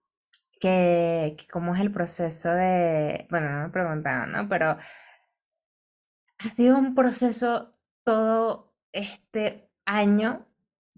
que, 0.61 1.37
cómo 1.51 1.75
es 1.75 1.81
el 1.81 1.93
proceso 1.93 2.51
de, 2.53 3.27
bueno, 3.31 3.51
no 3.51 3.63
me 3.65 3.71
preguntaban, 3.71 4.33
¿no? 4.33 4.49
Pero 4.49 4.77
ha 6.39 6.49
sido 6.51 6.79
un 6.79 6.95
proceso 6.95 7.73
todo 8.05 8.75
este 8.93 9.71
año 9.85 10.47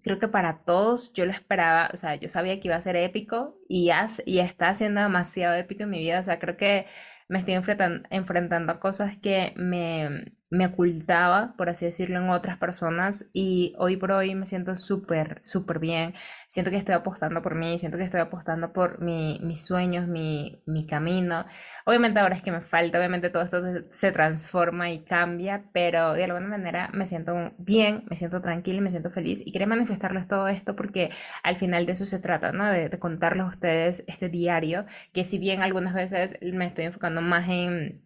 creo 0.04 0.18
que 0.18 0.28
para 0.28 0.64
todos 0.64 1.12
yo 1.14 1.24
lo 1.24 1.32
esperaba, 1.32 1.90
o 1.92 1.96
sea, 1.96 2.14
yo 2.16 2.28
sabía 2.28 2.60
que 2.60 2.68
iba 2.68 2.76
a 2.76 2.80
ser 2.80 2.94
épico 2.94 3.58
y, 3.68 3.86
ya, 3.86 4.08
y 4.26 4.38
está 4.40 4.74
siendo 4.74 5.00
demasiado 5.00 5.54
épico 5.56 5.84
en 5.84 5.90
mi 5.90 5.98
vida, 6.00 6.20
o 6.20 6.22
sea, 6.22 6.38
creo 6.38 6.56
que 6.56 6.86
me 7.28 7.38
estoy 7.38 7.54
enfrentando, 7.54 8.06
enfrentando 8.10 8.72
a 8.72 8.80
cosas 8.80 9.16
que 9.18 9.52
me, 9.56 10.34
me 10.50 10.66
ocultaba, 10.66 11.54
por 11.56 11.68
así 11.70 11.84
decirlo, 11.86 12.18
en 12.20 12.28
otras 12.30 12.56
personas 12.58 13.30
y 13.32 13.74
hoy 13.78 13.96
por 13.96 14.12
hoy 14.12 14.34
me 14.34 14.46
siento 14.46 14.76
súper, 14.76 15.40
súper 15.42 15.78
bien. 15.78 16.14
Siento 16.48 16.70
que 16.70 16.76
estoy 16.76 16.94
apostando 16.94 17.42
por 17.42 17.54
mí, 17.54 17.78
siento 17.78 17.98
que 17.98 18.04
estoy 18.04 18.20
apostando 18.20 18.72
por 18.72 19.00
mi, 19.02 19.40
mis 19.42 19.64
sueños, 19.64 20.06
mi, 20.06 20.62
mi 20.66 20.86
camino. 20.86 21.44
Obviamente 21.86 22.20
ahora 22.20 22.34
es 22.36 22.42
que 22.42 22.52
me 22.52 22.60
falta, 22.60 22.98
obviamente 22.98 23.30
todo 23.30 23.42
esto 23.42 23.62
se 23.90 24.12
transforma 24.12 24.90
y 24.90 25.04
cambia, 25.04 25.64
pero 25.72 26.14
de 26.14 26.24
alguna 26.24 26.46
manera 26.46 26.90
me 26.92 27.06
siento 27.06 27.52
bien, 27.58 28.04
me 28.08 28.16
siento 28.16 28.40
tranquila 28.40 28.80
me 28.80 28.90
siento 28.90 29.10
feliz 29.10 29.42
y 29.44 29.52
quería 29.52 29.66
manifestarles 29.66 30.28
todo 30.28 30.48
esto 30.48 30.74
porque 30.76 31.10
al 31.42 31.56
final 31.56 31.86
de 31.86 31.92
eso 31.92 32.04
se 32.04 32.18
trata, 32.18 32.52
¿no? 32.52 32.64
De, 32.70 32.88
de 32.88 32.98
contarles 32.98 33.44
ustedes 33.54 34.04
este 34.06 34.28
diario, 34.28 34.84
que 35.12 35.24
si 35.24 35.38
bien 35.38 35.62
algunas 35.62 35.94
veces 35.94 36.38
me 36.42 36.66
estoy 36.66 36.84
enfocando 36.84 37.22
más 37.22 37.48
en 37.48 38.04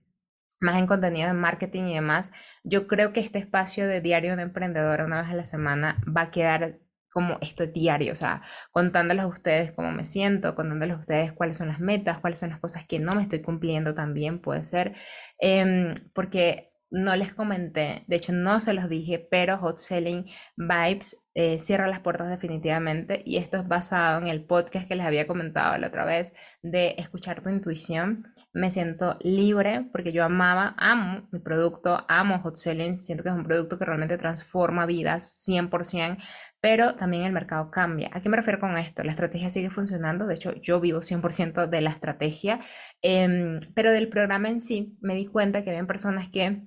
más 0.61 0.77
en 0.77 0.87
contenido 0.87 1.29
de 1.29 1.35
marketing 1.35 1.85
y 1.85 1.95
demás, 1.95 2.33
yo 2.65 2.87
creo 2.87 3.13
que 3.13 3.21
este 3.21 3.39
espacio 3.39 3.87
de 3.87 4.01
diario 4.01 4.35
de 4.37 4.43
emprendedora 4.43 5.05
una 5.05 5.23
vez 5.23 5.31
a 5.31 5.35
la 5.35 5.45
semana 5.45 6.03
va 6.05 6.23
a 6.23 6.31
quedar 6.31 6.81
como 7.11 7.39
esto 7.41 7.67
diario, 7.67 8.13
o 8.13 8.17
sea, 8.17 8.43
contándoles 8.71 9.25
a 9.25 9.29
ustedes 9.29 9.73
cómo 9.73 9.91
me 9.93 10.05
siento, 10.05 10.55
contándoles 10.55 10.97
a 10.97 11.01
ustedes 11.01 11.33
cuáles 11.33 11.57
son 11.57 11.69
las 11.69 11.81
metas, 11.81 12.19
cuáles 12.19 12.39
son 12.39 12.51
las 12.51 12.59
cosas 12.59 12.85
que 12.85 12.99
no 12.99 13.13
me 13.13 13.23
estoy 13.23 13.41
cumpliendo 13.41 13.95
también, 13.95 14.41
puede 14.41 14.65
ser, 14.65 14.93
em, 15.39 15.95
porque 16.13 16.73
no 16.91 17.17
les 17.17 17.35
comenté, 17.35 18.05
de 18.07 18.17
hecho 18.17 18.33
no 18.33 18.61
se 18.61 18.73
los 18.73 18.89
dije, 18.89 19.27
pero 19.31 19.59
Hot 19.59 19.79
Selling 19.79 20.27
Vibes 20.57 21.28
eh, 21.41 21.61
cierra 21.61 21.87
las 21.87 22.01
puertas 22.01 22.29
definitivamente 22.31 23.23
y 23.25 23.37
esto 23.37 23.59
es 23.59 23.69
basado 23.69 24.21
en 24.21 24.27
el 24.27 24.45
podcast 24.45 24.89
que 24.89 24.97
les 24.97 25.07
había 25.07 25.29
comentado 25.29 25.79
la 25.79 25.87
otra 25.87 26.05
vez 26.05 26.35
de 26.63 26.97
escuchar 26.99 27.45
tu 27.45 27.49
intuición. 27.49 28.27
Me 28.53 28.73
siento 28.73 29.17
libre 29.21 29.89
porque 29.93 30.11
yo 30.11 30.25
amaba, 30.25 30.75
amo 30.79 31.29
mi 31.31 31.39
producto, 31.39 32.05
amo 32.09 32.41
Hot 32.41 32.57
Selling, 32.57 32.99
siento 32.99 33.23
que 33.23 33.31
es 33.31 33.37
un 33.37 33.45
producto 33.45 33.79
que 33.79 33.85
realmente 33.85 34.19
transforma 34.19 34.85
vidas 34.85 35.37
100%, 35.49 36.17
pero 36.61 36.97
también 36.97 37.23
el 37.23 37.33
mercado 37.33 37.71
cambia. 37.71 38.11
¿A 38.13 38.21
qué 38.21 38.29
me 38.29 38.37
refiero 38.37 38.59
con 38.59 38.77
esto? 38.77 39.05
La 39.05 39.13
estrategia 39.13 39.49
sigue 39.49 39.71
funcionando, 39.71 40.27
de 40.27 40.35
hecho 40.35 40.55
yo 40.55 40.81
vivo 40.81 41.03
100% 41.03 41.69
de 41.69 41.81
la 41.83 41.91
estrategia, 41.91 42.59
em, 43.01 43.61
pero 43.77 43.93
del 43.93 44.09
programa 44.09 44.49
en 44.49 44.59
sí 44.59 44.99
me 45.01 45.15
di 45.15 45.27
cuenta 45.27 45.63
que 45.63 45.71
había 45.71 45.87
personas 45.87 46.29
que 46.31 46.67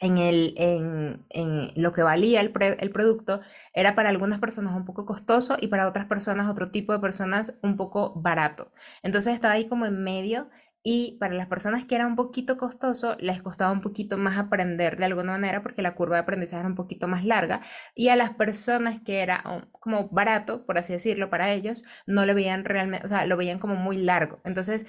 en, 0.00 0.18
el, 0.18 0.54
en, 0.56 1.26
en 1.30 1.72
lo 1.76 1.92
que 1.92 2.02
valía 2.02 2.40
el, 2.40 2.52
el, 2.78 2.90
producto 2.90 3.40
era 3.74 3.94
para 3.94 4.08
algunas 4.08 4.38
personas 4.38 4.74
un 4.74 4.84
poco 4.84 5.04
costoso 5.06 5.56
y 5.60 5.68
para 5.68 5.88
otras 5.88 6.06
personas, 6.06 6.48
otro 6.48 6.68
tipo 6.68 6.92
de 6.92 6.98
personas, 6.98 7.58
un 7.62 7.76
poco 7.76 8.14
barato. 8.16 8.72
Entonces 9.02 9.34
estaba 9.34 9.54
ahí 9.54 9.66
como 9.66 9.86
en 9.86 10.02
medio 10.02 10.48
y 10.82 11.18
para 11.20 11.34
las 11.34 11.46
personas 11.46 11.84
que 11.84 11.94
era 11.94 12.06
un 12.06 12.16
poquito 12.16 12.56
costoso, 12.56 13.16
les 13.20 13.42
costaba 13.42 13.70
un 13.70 13.82
poquito 13.82 14.16
más 14.16 14.38
aprender 14.38 14.96
de 14.96 15.04
alguna 15.04 15.32
manera 15.32 15.62
porque 15.62 15.82
la 15.82 15.94
curva 15.94 16.16
de 16.16 16.22
aprendizaje 16.22 16.60
era 16.60 16.68
un 16.68 16.74
poquito 16.74 17.06
más 17.06 17.24
larga. 17.24 17.60
Y 17.94 18.08
a 18.08 18.16
las 18.16 18.30
personas 18.30 19.00
que 19.00 19.20
era 19.20 19.44
como 19.72 20.08
barato, 20.08 20.64
por 20.64 20.78
así 20.78 20.94
decirlo, 20.94 21.28
para 21.28 21.52
ellos, 21.52 21.84
no 22.06 22.24
lo 22.24 22.34
veían 22.34 22.64
realmente, 22.64 23.04
o 23.04 23.08
sea, 23.08 23.26
lo 23.26 23.36
veían 23.36 23.58
como 23.58 23.76
muy 23.76 23.98
largo. 23.98 24.40
Entonces, 24.44 24.86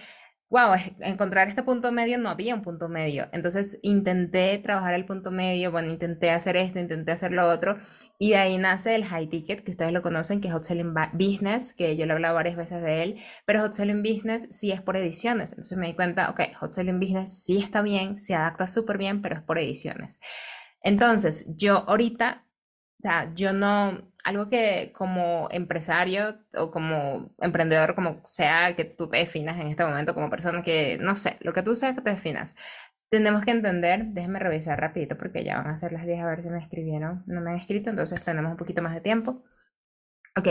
wow, 0.52 0.76
encontrar 1.00 1.48
este 1.48 1.64
punto 1.64 1.94
medio 1.94 2.18
no 2.18 2.28
había 2.30 2.54
un 2.54 2.62
punto 2.62 2.90
medio. 2.90 3.30
Entonces 3.32 3.80
intenté 3.84 4.58
trabajar 4.58 4.94
el 4.94 5.06
punto 5.06 5.32
medio, 5.32 5.72
bueno, 5.72 5.90
intenté 5.90 6.30
hacer 6.30 6.58
esto, 6.58 6.78
intenté 6.78 7.14
hacer 7.14 7.32
lo 7.32 7.48
otro, 7.50 7.78
y 8.20 8.32
de 8.32 8.38
ahí 8.38 8.58
nace 8.58 8.94
el 8.96 9.06
high 9.06 9.30
ticket, 9.30 9.64
que 9.64 9.72
ustedes 9.72 9.94
lo 9.94 10.02
conocen, 10.02 10.42
que 10.42 10.50
es 10.50 10.54
Hot 10.54 10.66
Selling 10.66 10.94
Business, 11.14 11.74
que 11.74 11.96
yo 11.96 12.06
le 12.06 12.12
he 12.12 12.16
hablado 12.16 12.36
varias 12.36 12.58
veces 12.58 12.84
de 12.84 13.02
él, 13.02 13.16
pero 13.46 13.62
Hot 13.62 13.72
Selling 13.72 14.04
Business 14.04 14.50
sí 14.52 14.74
es 14.74 14.82
por 14.82 14.98
ediciones. 14.98 15.52
Entonces 15.52 15.78
me 15.78 15.88
di 15.88 15.96
cuenta, 15.96 16.30
ok, 16.30 16.42
Hot 16.60 16.74
Selling 16.74 17.00
Business 17.00 17.46
sí 17.46 17.58
está 17.58 17.82
bien, 17.82 18.20
se 18.20 18.36
adapta 18.36 18.68
súper 18.68 18.98
bien, 18.98 19.22
pero 19.22 19.36
es 19.36 19.42
por 19.42 19.58
ediciones. 19.58 20.20
Entonces, 20.82 21.46
yo 21.56 21.86
ahorita, 21.88 22.46
o 22.46 23.02
sea, 23.02 23.34
yo 23.34 23.54
no, 23.54 24.11
algo 24.24 24.48
que 24.48 24.92
como 24.94 25.48
empresario 25.52 26.40
o 26.56 26.72
como 26.72 27.34
emprendedor, 27.40 27.96
como 27.96 28.22
sea 28.24 28.74
que 28.76 28.86
tú 28.86 29.10
te 29.10 29.18
definas 29.18 29.60
en 29.60 29.68
este 29.68 29.86
momento 29.86 30.14
como 30.14 30.30
persona 30.30 30.62
que, 30.64 30.98
no 31.00 31.16
sé, 31.16 31.38
lo 31.42 31.54
que 31.54 31.64
tú 31.64 31.76
seas 31.76 31.96
que 31.96 32.02
te 32.02 32.12
definas, 32.12 32.56
tenemos 33.10 33.44
que 33.44 33.52
entender, 33.52 34.06
déjenme 34.08 34.40
revisar 34.40 34.80
rapidito 34.80 35.18
porque 35.18 35.44
ya 35.44 35.58
van 35.58 35.68
a 35.68 35.76
ser 35.76 35.92
las 35.92 36.06
10 36.06 36.22
a 36.22 36.28
ver 36.28 36.44
si 36.44 36.50
me 36.50 36.60
escribieron, 36.60 37.24
no 37.28 37.42
me 37.42 37.52
han 37.52 37.58
escrito, 37.58 37.90
entonces 37.90 38.22
tenemos 38.22 38.52
un 38.52 38.58
poquito 38.58 38.82
más 38.82 38.94
de 38.94 39.02
tiempo. 39.02 39.44
Ok, 40.38 40.48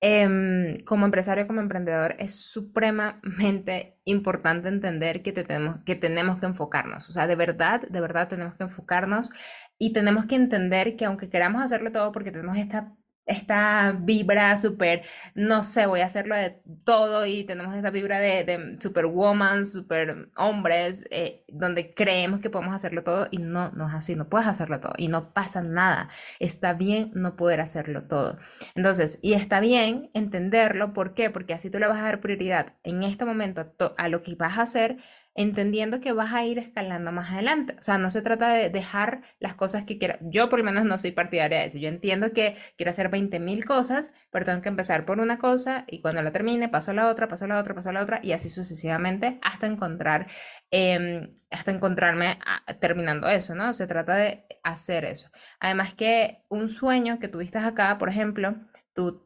em, 0.00 0.78
como 0.84 1.04
empresario, 1.04 1.46
como 1.48 1.60
emprendedor, 1.60 2.14
es 2.20 2.36
supremamente 2.36 3.98
importante 4.04 4.68
entender 4.68 5.22
que, 5.22 5.32
tenemos, 5.32 5.82
que 5.84 5.96
tenemos 5.96 6.38
que 6.38 6.46
enfocarnos. 6.46 7.08
O 7.08 7.12
sea, 7.12 7.26
de 7.26 7.34
verdad, 7.34 7.82
de 7.88 8.00
verdad 8.00 8.28
tenemos 8.28 8.56
que 8.56 8.62
enfocarnos 8.64 9.30
y 9.78 9.92
tenemos 9.92 10.26
que 10.26 10.36
entender 10.36 10.96
que 10.96 11.06
aunque 11.06 11.28
queramos 11.28 11.60
hacerlo 11.60 11.90
todo 11.90 12.12
porque 12.12 12.30
tenemos 12.30 12.56
esta 12.56 12.94
esta 13.26 13.92
vibra 13.98 14.56
súper, 14.56 15.02
no 15.34 15.64
sé, 15.64 15.86
voy 15.86 16.00
a 16.00 16.06
hacerlo 16.06 16.36
de 16.36 16.56
todo 16.84 17.26
y 17.26 17.44
tenemos 17.44 17.74
esta 17.74 17.90
vibra 17.90 18.18
de, 18.20 18.76
superwoman, 18.80 19.66
super 19.66 20.30
hombres, 20.36 21.06
eh, 21.10 21.44
donde 21.48 21.92
creemos 21.92 22.40
que 22.40 22.50
podemos 22.50 22.74
hacerlo 22.74 23.02
todo 23.02 23.26
y 23.30 23.38
no, 23.38 23.70
no 23.72 23.88
es 23.88 23.94
así, 23.94 24.14
no 24.14 24.28
puedes 24.28 24.46
hacerlo 24.46 24.80
todo 24.80 24.92
y 24.96 25.08
no 25.08 25.32
pasa 25.32 25.62
nada. 25.62 26.08
Está 26.38 26.72
bien 26.72 27.10
no 27.14 27.36
poder 27.36 27.60
hacerlo 27.60 28.04
todo. 28.04 28.38
Entonces, 28.74 29.18
y 29.22 29.34
está 29.34 29.60
bien 29.60 30.10
entenderlo, 30.14 30.92
¿por 30.92 31.14
qué? 31.14 31.30
Porque 31.30 31.54
así 31.54 31.68
tú 31.70 31.78
le 31.78 31.88
vas 31.88 31.98
a 31.98 32.04
dar 32.04 32.20
prioridad 32.20 32.74
en 32.84 33.02
este 33.02 33.24
momento 33.24 33.60
a, 33.60 34.04
a 34.04 34.08
lo 34.08 34.22
que 34.22 34.36
vas 34.36 34.58
a 34.58 34.62
hacer 34.62 34.98
entendiendo 35.36 36.00
que 36.00 36.12
vas 36.12 36.32
a 36.32 36.44
ir 36.44 36.58
escalando 36.58 37.12
más 37.12 37.30
adelante. 37.30 37.76
O 37.78 37.82
sea, 37.82 37.98
no 37.98 38.10
se 38.10 38.22
trata 38.22 38.48
de 38.48 38.70
dejar 38.70 39.20
las 39.38 39.54
cosas 39.54 39.84
que 39.84 39.98
quiera. 39.98 40.18
Yo 40.22 40.48
por 40.48 40.58
lo 40.58 40.64
menos 40.64 40.84
no 40.84 40.98
soy 40.98 41.12
partidaria 41.12 41.60
de 41.60 41.66
eso. 41.66 41.78
Yo 41.78 41.88
entiendo 41.88 42.32
que 42.32 42.56
quiero 42.76 42.90
hacer 42.90 43.10
20 43.10 43.38
mil 43.38 43.64
cosas, 43.64 44.14
pero 44.30 44.44
tengo 44.46 44.62
que 44.62 44.68
empezar 44.70 45.04
por 45.04 45.20
una 45.20 45.38
cosa 45.38 45.84
y 45.88 46.00
cuando 46.00 46.22
la 46.22 46.32
termine 46.32 46.68
paso 46.68 46.90
a 46.90 46.94
la 46.94 47.08
otra, 47.08 47.28
paso 47.28 47.44
a 47.44 47.48
la 47.48 47.58
otra, 47.58 47.74
paso 47.74 47.90
a 47.90 47.92
la 47.92 48.02
otra 48.02 48.20
y 48.22 48.32
así 48.32 48.48
sucesivamente 48.48 49.38
hasta 49.42 49.66
encontrar, 49.66 50.26
em, 50.70 51.38
hasta 51.50 51.70
encontrarme 51.70 52.38
terminando 52.80 53.28
eso, 53.28 53.54
¿no? 53.54 53.74
Se 53.74 53.86
trata 53.86 54.16
de 54.16 54.46
hacer 54.62 55.04
eso. 55.04 55.30
Además 55.60 55.94
que 55.94 56.44
un 56.48 56.68
sueño 56.68 57.18
que 57.18 57.28
tuviste 57.28 57.58
acá, 57.58 57.98
por 57.98 58.08
ejemplo, 58.08 58.56
tú 58.94 59.22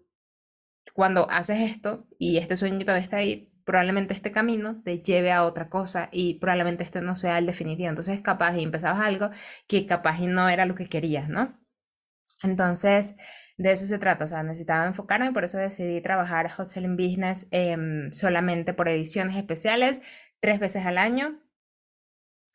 cuando 0.94 1.28
haces 1.30 1.60
esto 1.60 2.06
y 2.18 2.38
este 2.38 2.56
sueño 2.56 2.80
todavía 2.80 3.04
está 3.04 3.18
ahí, 3.18 3.50
probablemente 3.70 4.14
este 4.14 4.32
camino 4.32 4.82
te 4.82 4.98
lleve 4.98 5.30
a 5.30 5.44
otra 5.44 5.68
cosa 5.68 6.08
y 6.10 6.40
probablemente 6.40 6.82
este 6.82 7.00
no 7.00 7.14
sea 7.14 7.38
el 7.38 7.46
definitivo. 7.46 7.88
Entonces, 7.88 8.20
capaz 8.20 8.56
y 8.56 8.64
empezabas 8.64 9.00
algo 9.00 9.30
que 9.68 9.86
capaz 9.86 10.18
y 10.18 10.26
no 10.26 10.48
era 10.48 10.66
lo 10.66 10.74
que 10.74 10.88
querías, 10.88 11.28
¿no? 11.28 11.56
Entonces, 12.42 13.14
de 13.58 13.70
eso 13.70 13.86
se 13.86 14.00
trata. 14.00 14.24
O 14.24 14.28
sea, 14.28 14.42
necesitaba 14.42 14.86
enfocarme, 14.86 15.32
por 15.32 15.44
eso 15.44 15.56
decidí 15.56 16.00
trabajar 16.00 16.50
Hot 16.50 16.66
Selling 16.66 16.96
Business 16.96 17.46
em, 17.52 18.10
solamente 18.12 18.74
por 18.74 18.88
ediciones 18.88 19.36
especiales, 19.36 20.02
tres 20.40 20.58
veces 20.58 20.84
al 20.84 20.98
año 20.98 21.40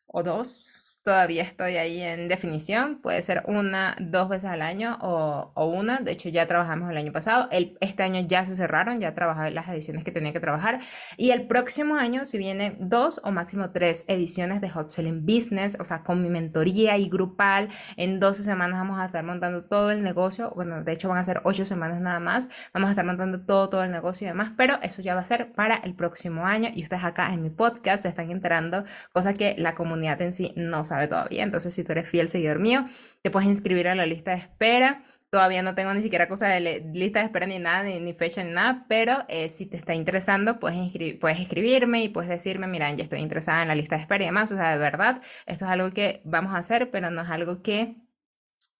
o 0.07 0.24
dos, 0.24 1.01
todavía 1.03 1.43
estoy 1.43 1.77
ahí 1.77 2.01
en 2.01 2.27
definición. 2.27 3.01
Puede 3.01 3.21
ser 3.21 3.43
una, 3.47 3.95
dos 4.00 4.29
veces 4.29 4.50
al 4.50 4.62
año 4.62 4.97
o, 5.01 5.51
o 5.53 5.65
una. 5.65 5.97
De 5.97 6.12
hecho, 6.12 6.29
ya 6.29 6.47
trabajamos 6.47 6.89
el 6.91 6.97
año 6.97 7.12
pasado. 7.12 7.47
El, 7.51 7.77
este 7.81 8.03
año 8.03 8.21
ya 8.21 8.45
se 8.45 8.55
cerraron, 8.55 9.00
ya 9.00 9.13
trabajé 9.13 9.51
las 9.51 9.67
ediciones 9.67 10.03
que 10.03 10.12
tenía 10.12 10.31
que 10.31 10.39
trabajar. 10.39 10.79
Y 11.17 11.31
el 11.31 11.47
próximo 11.47 11.95
año, 11.95 12.25
si 12.25 12.38
vienen 12.38 12.77
dos 12.79 13.19
o 13.24 13.31
máximo 13.31 13.71
tres 13.71 14.05
ediciones 14.07 14.62
de 14.62 14.69
Hot 14.69 14.89
Selling 14.89 15.25
Business, 15.25 15.77
o 15.79 15.85
sea, 15.85 16.03
con 16.03 16.21
mi 16.21 16.29
mentoría 16.29 16.97
y 16.97 17.09
grupal, 17.09 17.67
en 17.97 18.19
12 18.19 18.43
semanas 18.43 18.79
vamos 18.79 19.00
a 19.00 19.05
estar 19.05 19.24
montando 19.24 19.65
todo 19.65 19.91
el 19.91 20.03
negocio. 20.03 20.51
Bueno, 20.55 20.83
de 20.83 20.91
hecho 20.91 21.09
van 21.09 21.17
a 21.17 21.24
ser 21.24 21.41
8 21.43 21.65
semanas 21.65 22.00
nada 22.00 22.19
más. 22.19 22.50
Vamos 22.74 22.89
a 22.89 22.91
estar 22.91 23.05
montando 23.05 23.41
todo, 23.41 23.69
todo 23.69 23.83
el 23.83 23.91
negocio 23.91 24.25
y 24.25 24.29
demás, 24.29 24.51
pero 24.55 24.79
eso 24.81 25.01
ya 25.01 25.15
va 25.15 25.21
a 25.21 25.24
ser 25.24 25.51
para 25.53 25.75
el 25.75 25.95
próximo 25.95 26.45
año. 26.45 26.69
Y 26.74 26.83
ustedes 26.83 27.03
acá 27.03 27.33
en 27.33 27.41
mi 27.41 27.50
podcast 27.50 28.03
se 28.03 28.09
están 28.09 28.31
enterando, 28.31 28.83
cosas 29.12 29.35
que 29.35 29.55
la 29.57 29.75
comunidad 29.75 29.95
en 30.04 30.34
sí 30.34 30.54
no 30.56 30.86
sabe 30.86 31.08
todavía. 31.08 31.44
Entonces, 31.44 31.74
si 31.74 31.84
tú 31.84 31.92
eres 31.92 32.08
fiel 32.08 32.30
seguidor 32.30 32.60
mío, 32.60 32.86
te 33.22 33.32
puedes 33.32 33.50
inscribir 33.50 33.88
a 33.88 33.96
la 33.96 34.06
lista 34.06 34.32
de 34.32 34.38
espera. 34.38 35.02
Todavía 35.30 35.62
no 35.64 35.75
tengo 35.75 35.94
ni 35.94 36.02
siquiera 36.02 36.28
cosa 36.28 36.48
de 36.48 36.84
lista 36.94 37.20
de 37.20 37.25
espera 37.25 37.46
ni 37.46 37.60
nada, 37.60 37.84
ni, 37.84 38.14
fecha 38.14 38.44
ni 38.44 38.52
nada, 38.52 38.86
pero 38.88 39.25
eh, 39.28 39.50
si 39.50 39.66
te 39.66 39.75
está 39.75 39.94
interesando, 39.94 40.60
puedes, 40.60 40.92
puedes 41.20 41.40
escribirme 41.40 42.04
y 42.04 42.10
puedes 42.10 42.30
decirme, 42.30 42.68
mira, 42.68 42.92
ya 42.92 43.04
estoy 43.04 43.20
interesada 43.20 43.62
en 43.62 43.68
la 43.68 43.75
lista 43.75 43.96
de 43.96 44.02
espera 44.02 44.24
y 44.24 44.28
demás. 44.28 44.52
O 44.52 44.56
sea, 44.56 44.72
de 44.72 44.78
verdad, 44.78 45.22
esto 45.46 45.66
es 45.66 45.72
algo 45.72 45.92
que 45.92 46.22
vamos 46.24 46.54
a 46.54 46.58
hacer, 46.58 46.92
pero 46.92 47.10
no 47.12 47.24
es 47.24 47.30
algo 47.30 47.62
que 47.62 48.04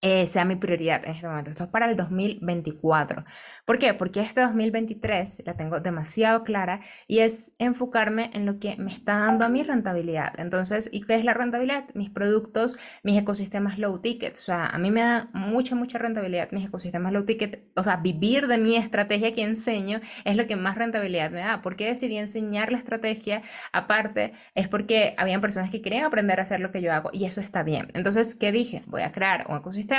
eh, 0.02 0.28
sea 0.28 0.46
mi 0.46 0.56
prioridad 0.56 1.04
en 1.06 1.12
este 1.12 1.28
momento. 1.28 1.50
Esto 1.50 1.64
es 1.64 1.70
para 1.70 1.90
el 1.90 1.96
2024. 1.96 3.24
¿Por 3.66 3.80
qué? 3.80 3.94
Porque 3.94 4.20
este 4.20 4.42
2023 4.42 5.44
la 5.46 5.56
tengo 5.56 5.80
demasiado 5.80 6.44
clara 6.44 6.80
y 7.08 7.20
es 7.20 7.54
enfocarme 7.60 8.30
en 8.34 8.46
lo 8.46 8.60
que 8.60 8.76
me 8.78 8.92
está 8.92 9.18
dando 9.18 9.46
a 9.46 9.50
mi 9.50 9.64
rentabilidad. 9.64 10.40
Entonces, 10.40 10.90
¿y 10.92 11.02
qué 11.02 11.16
es 11.16 11.26
la 11.26 11.34
rentabilidad? 11.34 11.86
Mis 11.96 12.10
productos, 12.10 12.78
mis 13.04 13.20
ecosistemas 13.20 13.80
low 13.80 14.00
ticket. 14.00 14.36
O 14.36 14.38
sea, 14.38 14.68
a 14.68 14.78
mí 14.78 14.92
me 14.92 15.02
da 15.02 15.30
mucha, 15.34 15.76
mucha 15.76 15.98
rentabilidad 15.98 16.52
mis 16.52 16.68
ecosistemas 16.68 17.12
low 17.12 17.26
ticket. 17.26 17.68
O 17.76 17.84
sea, 17.84 17.98
vivir 17.98 18.48
de 18.48 18.58
mi 18.58 18.76
estrategia 18.76 19.32
que 19.32 19.44
enseño 19.44 20.00
es 20.24 20.36
lo 20.36 20.46
que 20.46 20.56
más 20.56 20.78
rentabilidad 20.78 21.32
me 21.32 21.40
da. 21.40 21.62
¿Por 21.62 21.76
qué 21.76 21.88
decidí 21.88 22.18
enseñar 22.18 22.72
la 22.72 22.78
estrategia? 22.78 23.42
Aparte, 23.72 24.34
es 24.54 24.68
porque 24.68 25.16
habían 25.18 25.42
personas 25.42 25.72
que 25.72 25.82
querían 25.82 26.06
aprender 26.06 26.40
a 26.40 26.44
hacer 26.44 26.60
lo 26.60 26.72
que 26.72 26.82
yo 26.82 26.94
hago 26.94 27.10
y 27.12 27.26
eso 27.26 27.42
está 27.42 27.64
bien. 27.64 27.90
Entonces, 27.94 28.36
¿qué 28.36 28.52
dije? 28.52 28.84
Voy 28.88 29.02
a 29.02 29.12
crear 29.12 29.46
un 29.50 29.58
ecosistema 29.58 29.95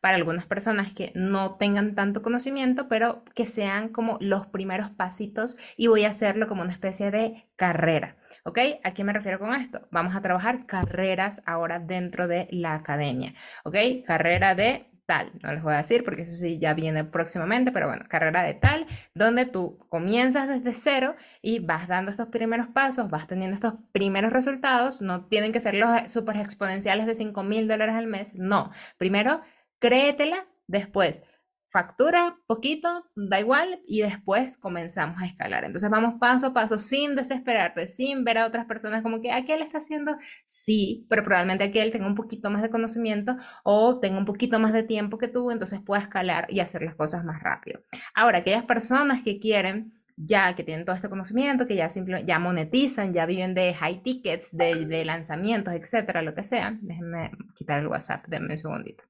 para 0.00 0.16
algunas 0.16 0.46
personas 0.46 0.92
que 0.92 1.12
no 1.14 1.56
tengan 1.56 1.94
tanto 1.94 2.22
conocimiento, 2.22 2.88
pero 2.88 3.24
que 3.34 3.46
sean 3.46 3.88
como 3.88 4.18
los 4.20 4.46
primeros 4.46 4.90
pasitos 4.90 5.56
y 5.76 5.86
voy 5.86 6.04
a 6.04 6.10
hacerlo 6.10 6.46
como 6.46 6.62
una 6.62 6.72
especie 6.72 7.10
de 7.10 7.48
carrera. 7.56 8.16
¿Ok? 8.44 8.58
¿A 8.84 8.92
qué 8.92 9.04
me 9.04 9.12
refiero 9.12 9.38
con 9.38 9.54
esto? 9.54 9.88
Vamos 9.90 10.14
a 10.14 10.20
trabajar 10.20 10.66
carreras 10.66 11.42
ahora 11.46 11.78
dentro 11.78 12.28
de 12.28 12.48
la 12.50 12.74
academia. 12.74 13.32
¿Ok? 13.64 13.76
Carrera 14.06 14.54
de 14.54 14.90
tal, 15.08 15.32
no 15.42 15.54
les 15.54 15.62
voy 15.62 15.72
a 15.72 15.78
decir 15.78 16.04
porque 16.04 16.22
eso 16.22 16.36
sí 16.36 16.58
ya 16.58 16.74
viene 16.74 17.02
próximamente, 17.02 17.72
pero 17.72 17.88
bueno, 17.88 18.04
carrera 18.10 18.42
de 18.42 18.52
tal, 18.52 18.84
donde 19.14 19.46
tú 19.46 19.78
comienzas 19.88 20.48
desde 20.48 20.74
cero 20.74 21.14
y 21.40 21.60
vas 21.60 21.88
dando 21.88 22.10
estos 22.10 22.28
primeros 22.28 22.66
pasos, 22.66 23.08
vas 23.08 23.26
teniendo 23.26 23.54
estos 23.54 23.74
primeros 23.90 24.34
resultados, 24.34 25.00
no 25.00 25.24
tienen 25.24 25.50
que 25.50 25.60
ser 25.60 25.74
los 25.74 26.12
super 26.12 26.36
exponenciales 26.36 27.06
de 27.06 27.14
5 27.14 27.42
mil 27.42 27.66
dólares 27.68 27.94
al 27.94 28.06
mes, 28.06 28.34
no, 28.34 28.70
primero 28.98 29.40
créetela, 29.78 30.46
después 30.66 31.24
factura 31.68 32.38
poquito, 32.46 33.06
da 33.14 33.40
igual, 33.40 33.80
y 33.86 34.00
después 34.00 34.56
comenzamos 34.56 35.20
a 35.20 35.26
escalar. 35.26 35.64
Entonces 35.64 35.90
vamos 35.90 36.14
paso 36.18 36.48
a 36.48 36.54
paso, 36.54 36.78
sin 36.78 37.14
desesperarte, 37.14 37.86
sin 37.86 38.24
ver 38.24 38.38
a 38.38 38.46
otras 38.46 38.66
personas 38.66 39.02
como 39.02 39.20
que 39.20 39.32
aquel 39.32 39.62
está 39.62 39.78
haciendo, 39.78 40.16
sí, 40.44 41.06
pero 41.08 41.22
probablemente 41.22 41.64
aquel 41.64 41.92
tenga 41.92 42.06
un 42.06 42.14
poquito 42.14 42.50
más 42.50 42.62
de 42.62 42.70
conocimiento 42.70 43.36
o 43.64 44.00
tenga 44.00 44.18
un 44.18 44.24
poquito 44.24 44.58
más 44.58 44.72
de 44.72 44.82
tiempo 44.82 45.18
que 45.18 45.28
tú, 45.28 45.50
entonces 45.50 45.80
pueda 45.80 46.00
escalar 46.00 46.46
y 46.48 46.60
hacer 46.60 46.82
las 46.82 46.96
cosas 46.96 47.24
más 47.24 47.42
rápido. 47.42 47.80
Ahora, 48.14 48.38
aquellas 48.38 48.64
personas 48.64 49.22
que 49.22 49.38
quieren 49.38 49.92
ya 50.20 50.54
que 50.54 50.64
tienen 50.64 50.84
todo 50.84 50.96
este 50.96 51.08
conocimiento, 51.08 51.64
que 51.64 51.76
ya 51.76 51.88
simplemente 51.88 52.28
ya 52.28 52.40
monetizan, 52.40 53.12
ya 53.12 53.24
viven 53.24 53.54
de 53.54 53.72
high 53.72 54.02
tickets, 54.02 54.56
de, 54.56 54.86
de 54.86 55.04
lanzamientos, 55.04 55.74
etcétera, 55.74 56.22
lo 56.22 56.34
que 56.34 56.42
sea. 56.42 56.76
Déjenme 56.80 57.30
quitar 57.54 57.78
el 57.78 57.86
WhatsApp, 57.86 58.26
denme 58.26 58.54
un 58.54 58.58
segundito. 58.58 59.04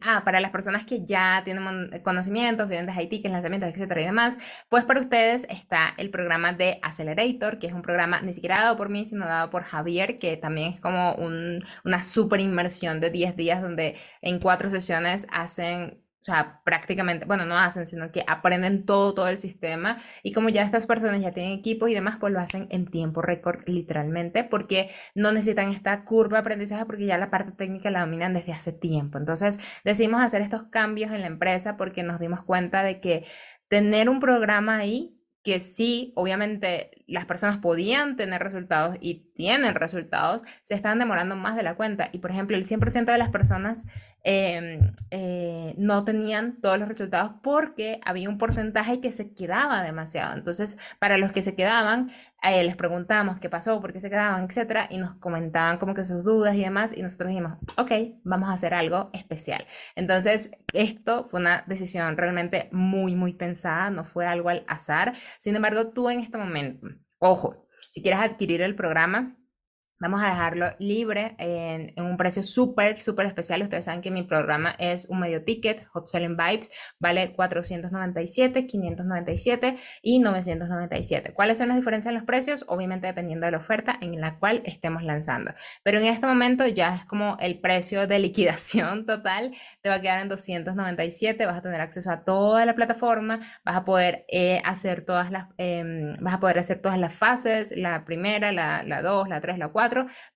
Ah, 0.00 0.22
para 0.24 0.40
las 0.40 0.50
personas 0.50 0.86
que 0.86 1.04
ya 1.04 1.42
tienen 1.44 1.90
conocimientos, 2.02 2.68
viven 2.68 2.86
de 2.86 2.92
high 2.92 3.08
tickets, 3.08 3.30
lanzamientos, 3.30 3.68
etcétera 3.68 4.00
y 4.00 4.04
demás, 4.06 4.38
pues 4.70 4.84
para 4.84 4.98
ustedes 5.00 5.46
está 5.50 5.92
el 5.98 6.08
programa 6.08 6.54
de 6.54 6.78
Accelerator, 6.82 7.58
que 7.58 7.66
es 7.66 7.74
un 7.74 7.82
programa 7.82 8.22
ni 8.22 8.32
siquiera 8.32 8.60
dado 8.60 8.76
por 8.78 8.88
mí, 8.88 9.04
sino 9.04 9.26
dado 9.26 9.50
por 9.50 9.62
Javier, 9.62 10.18
que 10.18 10.38
también 10.38 10.72
es 10.72 10.80
como 10.80 11.14
una 11.16 12.02
super 12.02 12.40
inmersión 12.40 13.00
de 13.02 13.10
10 13.10 13.36
días 13.36 13.60
donde 13.60 13.94
en 14.22 14.38
cuatro 14.40 14.70
sesiones 14.70 15.26
hacen 15.30 16.03
o 16.24 16.26
sea, 16.26 16.62
prácticamente, 16.64 17.26
bueno, 17.26 17.44
no 17.44 17.58
hacen, 17.58 17.84
sino 17.84 18.10
que 18.10 18.24
aprenden 18.26 18.86
todo, 18.86 19.12
todo 19.12 19.28
el 19.28 19.36
sistema. 19.36 19.98
Y 20.22 20.32
como 20.32 20.48
ya 20.48 20.62
estas 20.62 20.86
personas 20.86 21.20
ya 21.20 21.32
tienen 21.32 21.52
equipos 21.52 21.90
y 21.90 21.92
demás, 21.92 22.16
pues 22.18 22.32
lo 22.32 22.40
hacen 22.40 22.66
en 22.70 22.86
tiempo 22.86 23.20
récord, 23.20 23.60
literalmente, 23.66 24.42
porque 24.42 24.88
no 25.14 25.32
necesitan 25.32 25.68
esta 25.68 26.02
curva 26.04 26.38
de 26.38 26.40
aprendizaje 26.40 26.86
porque 26.86 27.04
ya 27.04 27.18
la 27.18 27.28
parte 27.28 27.52
técnica 27.52 27.90
la 27.90 28.00
dominan 28.00 28.32
desde 28.32 28.52
hace 28.52 28.72
tiempo. 28.72 29.18
Entonces, 29.18 29.58
decidimos 29.84 30.22
hacer 30.22 30.40
estos 30.40 30.62
cambios 30.68 31.12
en 31.12 31.20
la 31.20 31.26
empresa 31.26 31.76
porque 31.76 32.02
nos 32.02 32.18
dimos 32.18 32.42
cuenta 32.42 32.82
de 32.82 33.02
que 33.02 33.26
tener 33.68 34.08
un 34.08 34.18
programa 34.18 34.78
ahí 34.78 35.20
que 35.44 35.60
sí, 35.60 36.14
obviamente 36.16 37.04
las 37.06 37.26
personas 37.26 37.58
podían 37.58 38.16
tener 38.16 38.42
resultados 38.42 38.96
y 38.98 39.30
tienen 39.34 39.74
resultados, 39.74 40.40
se 40.62 40.74
están 40.74 40.98
demorando 40.98 41.36
más 41.36 41.54
de 41.54 41.62
la 41.62 41.76
cuenta. 41.76 42.08
Y 42.12 42.20
por 42.20 42.30
ejemplo, 42.30 42.56
el 42.56 42.64
100% 42.64 43.12
de 43.12 43.18
las 43.18 43.28
personas 43.28 43.86
em, 44.24 44.94
eh, 45.10 45.74
no 45.78 46.04
tenían 46.04 46.60
todos 46.60 46.78
los 46.78 46.88
resultados 46.88 47.32
porque 47.42 48.00
había 48.04 48.28
un 48.28 48.38
porcentaje 48.38 49.00
que 49.00 49.12
se 49.12 49.34
quedaba 49.34 49.82
demasiado. 49.82 50.34
Entonces, 50.34 50.76
para 50.98 51.18
los 51.18 51.30
que 51.32 51.42
se 51.42 51.54
quedaban, 51.54 52.10
eh, 52.42 52.64
les 52.64 52.76
preguntamos 52.76 53.38
qué 53.38 53.48
pasó, 53.48 53.80
por 53.80 53.92
qué 53.92 54.00
se 54.00 54.10
quedaban, 54.10 54.44
etcétera, 54.44 54.88
y 54.90 54.98
nos 54.98 55.14
comentaban 55.16 55.78
como 55.78 55.94
que 55.94 56.04
sus 56.04 56.24
dudas 56.24 56.56
y 56.56 56.62
demás, 56.62 56.96
y 56.96 57.02
nosotros 57.02 57.28
dijimos, 57.28 57.58
ok, 57.76 57.92
vamos 58.24 58.48
a 58.48 58.54
hacer 58.54 58.74
algo 58.74 59.10
especial. 59.12 59.64
Entonces, 59.94 60.50
esto 60.72 61.26
fue 61.28 61.40
una 61.40 61.64
decisión 61.68 62.16
realmente 62.16 62.68
muy, 62.72 63.14
muy 63.14 63.34
pensada, 63.34 63.90
no 63.90 64.04
fue 64.04 64.26
algo 64.26 64.48
al 64.48 64.64
azar. 64.66 65.12
Sin 65.38 65.54
embargo, 65.54 65.90
tú 65.90 66.10
en 66.10 66.20
este 66.20 66.38
momento, 66.38 66.88
Ojo, 67.26 67.66
si 67.88 68.02
quieres 68.02 68.20
adquirir 68.20 68.60
el 68.60 68.76
programa, 68.76 69.34
Vamos 70.00 70.20
a 70.24 70.26
dejarlo 70.26 70.66
libre 70.80 71.36
en, 71.38 71.94
un 72.04 72.16
precio 72.16 72.42
súper, 72.42 73.00
súper 73.00 73.26
especial. 73.26 73.62
Ustedes 73.62 73.84
saben 73.84 74.00
que 74.00 74.10
mi 74.10 74.24
programa 74.24 74.74
es 74.80 75.06
un 75.06 75.20
medio 75.20 75.44
ticket, 75.44 75.86
Hot 75.92 76.08
Selling 76.08 76.36
Vibes, 76.36 76.70
vale 76.98 77.32
497, 77.32 78.66
597 78.66 79.76
y 80.02 80.18
997. 80.18 81.32
¿Cuáles 81.32 81.58
son 81.58 81.68
las 81.68 81.76
diferencias 81.76 82.10
en 82.10 82.16
los 82.16 82.24
precios? 82.24 82.64
Obviamente 82.66 83.06
dependiendo 83.06 83.46
de 83.46 83.52
la 83.52 83.58
oferta 83.58 83.96
en 84.00 84.20
la 84.20 84.36
cual 84.40 84.62
estemos 84.64 85.04
lanzando. 85.04 85.52
Pero 85.84 86.00
en 86.00 86.06
este 86.06 86.26
momento 86.26 86.66
ya 86.66 86.96
es 86.96 87.04
como 87.04 87.36
el 87.38 87.60
precio 87.60 88.08
de 88.08 88.18
liquidación 88.18 89.06
total. 89.06 89.52
Te 89.80 89.90
va 89.90 89.96
a 89.96 90.00
quedar 90.00 90.20
en 90.20 90.28
297, 90.28 91.46
vas 91.46 91.58
a 91.58 91.62
tener 91.62 91.80
acceso 91.80 92.10
a 92.10 92.24
toda 92.24 92.66
la 92.66 92.74
plataforma, 92.74 93.38
vas 93.64 93.76
a 93.76 93.84
poder 93.84 94.24
eh, 94.26 94.60
hacer 94.64 95.02
todas 95.02 95.30
las, 95.30 95.46
em, 95.56 96.16
vas 96.20 96.34
a 96.34 96.40
poder 96.40 96.58
hacer 96.58 96.80
todas 96.80 96.98
las 96.98 97.14
fases, 97.14 97.76
la 97.76 98.04
primera, 98.04 98.50
la 98.50 98.82
2, 99.00 99.28
la 99.28 99.40
3, 99.40 99.56
la 99.58 99.68
4 99.68 99.83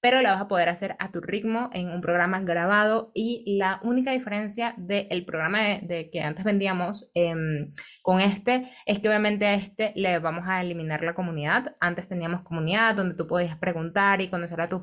pero 0.01 0.23
la 0.23 0.33
vas 0.33 0.41
a 0.41 0.49
poder 0.49 0.69
hacer 0.69 0.97
a 0.99 1.11
tu 1.11 1.21
ritmo 1.21 1.71
en 1.73 1.91
un 1.91 2.01
programa 2.01 2.41
grabado 2.41 3.11
y 3.15 3.57
la 3.59 3.81
única 3.83 4.13
diferencia 4.13 4.75
del 4.77 5.25
programa 5.25 5.61
de, 5.83 6.11
que 6.11 6.23
antes 6.23 6.45
vendíamos 6.45 7.11
em, 7.15 7.73
con 8.03 8.21
este 8.21 8.65
es 8.87 9.01
que 9.01 9.09
obviamente 9.09 9.47
a 9.47 9.55
este 9.55 9.93
le 9.97 10.19
vamos 10.19 10.47
a 10.49 10.61
eliminar 10.61 11.03
la 11.03 11.15
comunidad. 11.15 11.77
Antes 11.81 12.09
teníamos 12.09 12.43
comunidad 12.43 12.95
donde 12.95 13.15
tú 13.15 13.27
podías 13.27 13.57
preguntar 13.57 14.21
y 14.21 14.29
conocer 14.29 14.61
a 14.61 14.69
tus, 14.69 14.83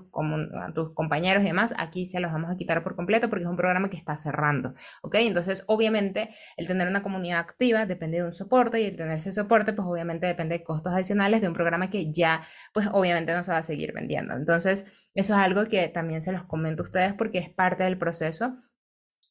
a 0.61 0.73
tus 0.73 0.93
compañeros 0.93 1.43
y 1.43 1.47
demás. 1.47 1.73
Aquí 1.77 2.05
se 2.05 2.19
los 2.19 2.31
vamos 2.31 2.51
a 2.51 2.57
quitar 2.57 2.83
por 2.83 2.95
completo 2.95 3.29
porque 3.29 3.43
es 3.43 3.49
un 3.49 3.57
programa 3.57 3.89
que 3.89 3.97
está 3.97 4.17
cerrando, 4.17 4.73
¿ok? 5.01 5.15
Entonces, 5.15 5.63
obviamente, 5.67 6.29
el 6.57 6.67
tener 6.67 6.87
una 6.87 7.01
comunidad 7.01 7.39
activa 7.39 7.85
depende 7.85 8.17
de 8.17 8.23
un 8.23 8.31
soporte 8.31 8.81
y 8.81 8.85
el 8.85 8.95
tener 8.95 9.13
ese 9.13 9.31
soporte, 9.31 9.73
pues 9.73 9.87
obviamente 9.87 10.27
depende 10.27 10.57
de 10.57 10.63
costos 10.63 10.93
adicionales 10.93 11.41
de 11.41 11.47
un 11.47 11.53
programa 11.53 11.89
que 11.89 12.11
ya, 12.11 12.41
pues 12.73 12.87
obviamente 12.91 13.33
no 13.33 13.43
se 13.43 13.51
va 13.51 13.57
a 13.57 13.63
seguir 13.63 13.93
vendiendo. 13.93 14.33
Entonces, 14.35 14.54
entonces, 14.55 15.09
eso 15.15 15.33
es 15.33 15.39
algo 15.39 15.65
que 15.65 15.87
también 15.89 16.21
se 16.21 16.31
los 16.31 16.43
comento 16.43 16.83
a 16.83 16.85
ustedes 16.85 17.13
porque 17.13 17.39
es 17.39 17.49
parte 17.49 17.83
del 17.83 17.97
proceso. 17.97 18.55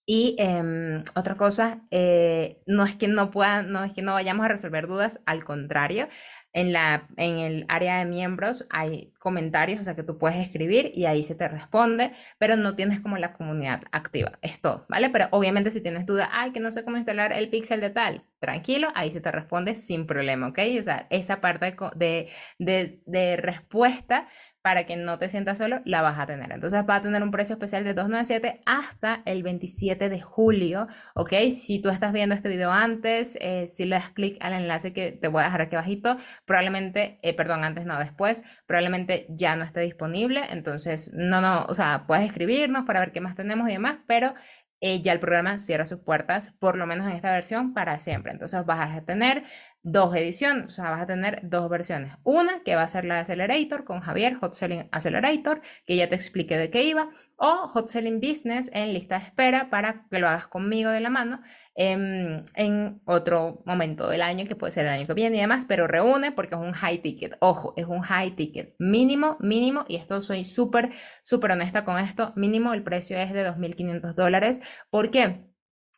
Y 0.07 0.37
em, 0.39 1.03
otra 1.15 1.35
cosa, 1.35 1.83
eh, 1.91 2.63
no 2.67 2.85
es 2.85 2.95
que 2.95 3.09
no 3.09 3.31
puedan, 3.31 3.73
no 3.73 3.83
es 3.85 3.95
que 3.95 4.03
no 4.03 4.13
vayamos 4.13 4.45
a 4.45 4.49
resolver 4.49 4.87
dudas, 4.87 5.23
al 5.25 5.45
contrario, 5.45 6.09
en, 6.55 6.73
la, 6.73 7.09
en 7.17 7.38
el 7.38 7.67
área 7.69 7.99
de 7.99 8.07
miembros 8.07 8.67
hay 8.71 9.12
comentarios, 9.19 9.81
o 9.81 9.85
sea 9.85 9.95
que 9.95 10.03
tú 10.03 10.19
puedes 10.19 10.38
escribir 10.38 10.93
y 10.95 11.07
ahí 11.07 11.23
se 11.25 11.35
te 11.35 11.49
responde, 11.49 12.12
pero 12.38 12.57
no 12.57 12.77
tienes 12.77 13.01
como 13.01 13.19
la 13.19 13.35
comunidad 13.35 13.83
activa. 13.93 14.33
Es 14.40 14.61
todo, 14.61 14.87
¿vale? 14.88 15.11
Pero 15.11 15.27
obviamente 15.33 15.71
si 15.71 15.83
tienes 15.83 16.07
duda, 16.07 16.31
ay, 16.33 16.53
que 16.53 16.61
no 16.61 16.73
sé 16.73 16.85
cómo 16.85 16.97
instalar 16.97 17.33
el 17.33 17.51
pixel 17.51 17.81
de 17.81 17.90
tal, 17.90 18.25
tranquilo, 18.38 18.88
ahí 18.95 19.11
se 19.11 19.21
te 19.21 19.33
responde 19.33 19.75
sin 19.75 20.07
problema, 20.07 20.49
¿ok? 20.49 20.59
O 20.79 20.83
sea, 20.83 21.07
esa 21.11 21.40
parte 21.40 21.75
de, 21.97 22.31
de, 22.59 23.01
de 23.07 23.37
respuesta 23.37 24.27
para 24.61 24.87
que 24.87 24.97
no 24.97 25.19
te 25.19 25.29
sientas 25.29 25.59
solo, 25.59 25.83
la 25.85 26.01
vas 26.01 26.19
a 26.19 26.27
tener. 26.27 26.51
Entonces 26.53 26.85
va 26.88 26.97
a 26.97 27.01
tener 27.01 27.23
un 27.23 27.31
precio 27.31 27.55
especial 27.55 27.85
de 27.85 27.93
297 27.93 28.61
hasta 28.64 29.23
el 29.27 29.43
27 29.43 30.09
de 30.09 30.21
julio, 30.21 30.87
¿ok? 31.14 31.33
Si 31.51 31.81
tú 31.81 31.90
estás 31.90 32.12
viendo 32.12 32.35
este 32.35 32.49
video 32.49 32.71
antes, 32.73 33.37
eh, 33.43 33.67
si 33.67 33.85
le 33.85 33.97
das 33.97 34.11
clic 34.11 34.38
al 34.40 34.55
enlace 34.55 34.93
que 34.93 35.12
te 35.12 35.29
voy 35.29 35.43
a 35.43 35.45
dejar 35.45 35.61
aquí 35.62 35.77
abajito, 35.77 36.17
probablemente, 36.44 37.18
eh, 37.22 37.35
perdón, 37.35 37.64
antes 37.64 37.87
no, 37.87 37.98
después, 37.98 38.62
probablemente 38.66 39.26
ya 39.30 39.57
no 39.57 39.64
esté 39.64 39.80
disponible. 39.80 40.42
Entonces, 40.50 41.11
no, 41.14 41.40
no, 41.40 41.64
o 41.68 41.74
sea, 41.74 42.04
puedes 42.07 42.24
escribirnos 42.26 42.85
para 42.85 43.00
ver 43.00 43.12
qué 43.12 43.20
más 43.20 43.35
tenemos 43.35 43.68
y 43.68 43.72
demás, 43.72 43.98
pero 44.07 44.35
eh, 44.80 45.00
ya 45.02 45.12
el 45.12 45.20
programa 45.20 45.59
cierra 45.59 45.87
sus 45.87 46.00
puertas, 46.00 46.50
por 46.59 46.76
lo 46.76 46.87
menos 46.87 47.07
en 47.07 47.14
esta 47.14 47.33
versión, 47.33 47.72
para 47.72 47.98
siempre. 47.98 48.33
Entonces 48.33 48.64
vas 48.66 48.94
a 48.94 49.04
tener 49.04 49.42
dos 49.85 50.16
ediciones, 50.16 50.64
o 50.64 50.75
sea, 50.75 50.90
vas 50.90 51.03
a 51.03 51.07
tener 51.07 51.40
dos 51.42 51.68
versiones. 51.68 52.12
Una 52.25 52.62
que 52.64 52.75
va 52.75 52.83
a 52.83 52.88
ser 52.88 53.05
la 53.05 53.20
Accelerator 53.20 53.85
con 53.85 54.01
Javier, 54.01 54.35
Hot 54.37 54.55
Selling 54.55 54.88
Accelerator, 54.90 55.61
que 55.87 55.97
ya 55.97 56.09
te 56.09 56.16
expliqué 56.16 56.57
de 56.57 56.70
qué 56.70 56.85
iba, 56.85 57.11
o 57.37 57.68
Hot 57.68 57.88
Selling 57.88 58.18
Business 58.18 58.70
en 58.73 58.94
lista 58.94 59.18
de 59.18 59.27
espera 59.27 59.68
para 59.70 60.07
que 60.11 60.18
lo 60.18 60.27
hagas 60.27 60.49
conmigo 60.49 60.90
de 60.90 61.01
la 61.01 61.11
mano 61.11 61.40
en, 61.75 62.44
en 62.55 63.03
otro 63.05 63.62
momento 63.66 64.09
del 64.09 64.23
año, 64.23 64.47
que 64.47 64.57
puede 64.57 64.73
ser 64.73 64.87
el 64.87 64.92
año 64.92 65.07
que 65.07 65.14
viene 65.14 65.37
y 65.37 65.40
demás, 65.40 65.66
pero 65.68 65.87
reúne 65.87 66.33
porque 66.33 66.55
es 66.55 66.61
un 66.61 66.73
high 66.73 66.99
ticket. 66.99 67.37
Ojo, 67.40 67.75
es 67.77 67.87
un 67.87 68.01
high 68.01 68.35
ticket 68.35 68.75
mínimo, 68.79 69.37
mínimo, 69.40 69.85
y 69.87 69.97
esto 69.97 70.23
soy 70.23 70.47
súper, 70.47 70.90
súper 71.23 71.53
honesta 71.53 71.85
con 71.85 71.99
esto, 71.99 72.33
mínimo 72.37 72.73
el 72.73 72.83
precio 72.83 73.18
es 73.18 73.33
de 73.35 73.47
2.500 73.47 74.14
dólares. 74.14 74.62
¿Por 74.90 75.11
qué? 75.11 75.54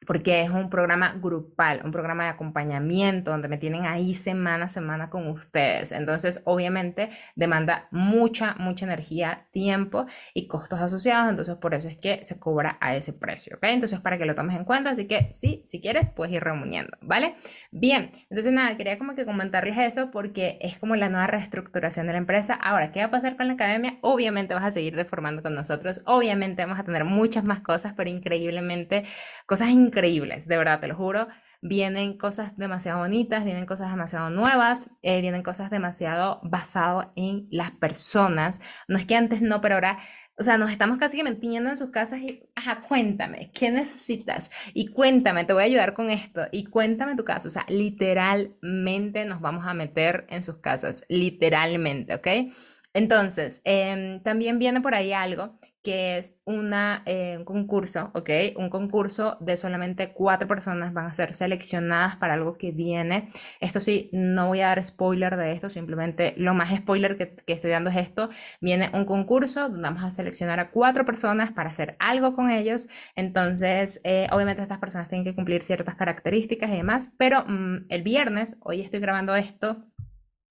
Porque 0.07 0.42
es 0.42 0.51
un 0.51 0.71
programa 0.71 1.19
grupal, 1.21 1.83
un 1.85 1.90
programa 1.90 2.25
de 2.25 2.31
acompañamiento 2.31 3.33
donde 3.33 3.49
me 3.49 3.59
tienen 3.59 3.85
ahí 3.85 4.14
semana 4.14 4.66
a 4.66 4.69
semana 4.69 5.11
con 5.11 5.27
ustedes. 5.29 5.92
Entonces, 5.92 6.42
obviamente, 6.45 7.09
demanda 7.35 7.88
mucha, 7.90 8.55
mucha 8.59 8.87
energía, 8.87 9.47
tiempo 9.51 10.07
y 10.33 10.47
costos 10.47 10.81
asociados. 10.81 11.29
Entonces, 11.29 11.57
por 11.57 11.75
eso 11.75 11.88
es 11.88 11.97
que 11.97 12.23
se 12.23 12.38
cobra 12.38 12.79
a 12.81 12.95
ese 12.95 13.12
precio, 13.12 13.57
¿ok? 13.57 13.64
Entonces, 13.64 14.01
para 14.01 14.16
que 14.16 14.27
lo 14.27 14.35
tomes 14.35 14.57
en 14.57 14.64
cuenta. 14.64 14.90
Así 14.90 15.07
que, 15.07 15.29
sí, 15.31 15.61
si 15.64 15.81
quieres, 15.81 16.11
puedes 16.11 16.33
ir 16.33 16.42
reuniendo, 16.42 16.97
¿vale? 17.01 17.35
Bien, 17.71 18.12
entonces, 18.31 18.53
nada, 18.53 18.77
quería 18.77 18.99
como 18.99 19.14
que 19.14 19.27
comentarles 19.27 19.77
eso 19.77 20.11
porque 20.11 20.59
es 20.61 20.79
como 20.79 20.95
la 20.95 21.09
nueva 21.09 21.27
reestructuración 21.27 22.07
de 22.07 22.12
la 22.12 22.19
empresa. 22.19 22.55
Ahora, 22.55 22.92
¿qué 22.92 23.01
va 23.01 23.07
a 23.07 23.11
pasar 23.11 23.37
con 23.37 23.49
la 23.49 23.55
academia? 23.55 23.99
Obviamente 24.03 24.55
vas 24.55 24.64
a 24.64 24.71
seguir 24.71 24.95
deformando 24.95 25.42
con 25.42 25.55
nosotros. 25.55 26.03
Obviamente 26.07 26.62
vamos 26.62 26.79
a 26.79 26.85
tener 26.85 27.05
muchas 27.05 27.45
más 27.45 27.61
cosas, 27.61 27.95
pero 27.97 28.09
increíblemente 28.09 29.03
cosas 29.47 29.71
increíbles 29.71 29.95
increíbles, 29.96 30.46
de 30.46 30.59
verdad, 30.59 30.80
te 30.80 30.88
lo 30.88 30.94
juro. 30.94 31.26
Vienen 31.62 32.18
cosas 32.18 32.56
demasiado 32.59 32.98
bonitas, 33.00 33.44
vienen 33.44 33.64
cosas 33.64 33.90
demasiado 33.90 34.28
nuevas, 34.28 34.90
eh, 35.02 35.22
vienen 35.22 35.42
cosas 35.42 35.70
demasiado 35.70 36.38
basadas 36.44 37.09
en 37.16 37.48
las 37.50 37.70
personas. 37.70 38.61
No 38.88 38.98
es 38.98 39.06
que 39.06 39.16
antes 39.16 39.40
no, 39.40 39.61
pero 39.62 39.76
ahora, 39.76 39.98
o 40.38 40.44
sea, 40.44 40.59
nos 40.59 40.70
estamos 40.70 40.98
casi 40.98 41.16
que 41.16 41.24
metiendo 41.24 41.70
en 41.70 41.76
sus 41.78 41.90
casas 41.90 42.20
y, 42.20 42.42
ajá, 42.54 42.82
cuéntame, 42.82 43.50
¿qué 43.54 43.70
necesitas? 43.70 44.50
Y 44.74 44.88
cuéntame, 44.88 45.44
te 45.44 45.54
voy 45.54 45.62
a 45.62 45.66
ayudar 45.66 45.94
con 45.94 46.11
esto. 46.11 46.42
Y 46.52 46.66
cuéntame 46.66 47.16
tu 47.16 47.24
caso. 47.24 47.48
O 47.48 47.50
sea, 47.50 47.64
literalmente 47.68 49.24
nos 49.24 49.40
vamos 49.40 49.66
a 49.66 49.72
meter 49.72 50.26
en 50.28 50.42
sus 50.42 50.59
casas, 50.59 51.06
literalmente, 51.09 52.14
¿ok? 52.14 52.52
Entonces, 52.96 53.61
em, 53.64 54.22
también 54.22 54.59
viene 54.59 54.80
por 54.80 54.94
ahí 54.94 55.12
algo 55.12 55.59
que 55.85 56.16
es 56.16 56.40
una, 56.46 57.02
eh, 57.04 57.37
un 57.38 57.44
concurso, 57.44 58.11
¿ok? 58.14 58.30
Un 58.56 58.70
concurso 58.70 59.37
de 59.40 59.59
solamente 59.59 60.14
cuatro 60.14 60.48
personas 60.48 60.94
van 60.94 61.04
a 61.04 61.12
ser 61.12 61.35
seleccionadas 61.35 62.16
para 62.16 62.32
algo 62.35 62.54
que 62.54 62.72
viene. 62.72 63.28
Esto 63.61 63.80
sí, 63.80 64.09
no 64.12 64.48
voy 64.48 64.62
a 64.62 64.68
dar 64.68 64.82
spoiler 64.82 65.37
de 65.37 65.52
esto, 65.52 65.68
simplemente 65.68 66.32
lo 66.38 66.54
más 66.54 66.74
spoiler 66.74 67.18
que, 67.18 67.37
que 67.37 67.52
estoy 67.52 67.70
dando 67.70 67.90
es 67.90 67.96
esto. 67.96 68.30
Viene 68.62 68.90
un 68.94 69.04
concurso 69.04 69.68
donde 69.68 69.82
vamos 69.82 70.02
a 70.02 70.11
seleccionar 70.11 70.59
a 70.59 70.70
cuatro 70.70 71.04
personas 71.04 71.52
para 71.52 71.68
hacer 71.68 71.96
algo 71.98 72.35
con 72.35 72.48
ellos. 72.48 72.88
Entonces, 73.14 74.00
eh, 74.04 74.26
obviamente 74.32 74.62
estas 74.62 74.78
personas 74.78 75.09
tienen 75.09 75.24
que 75.24 75.35
cumplir 75.35 75.61
ciertas 75.61 75.96
características 75.96 76.70
y 76.70 76.76
demás, 76.76 77.12
pero 77.18 77.44
mm, 77.46 77.87
el 77.90 78.02
viernes, 78.02 78.56
hoy 78.62 78.80
estoy 78.80 79.00
grabando 79.00 79.37
esto, 79.37 79.85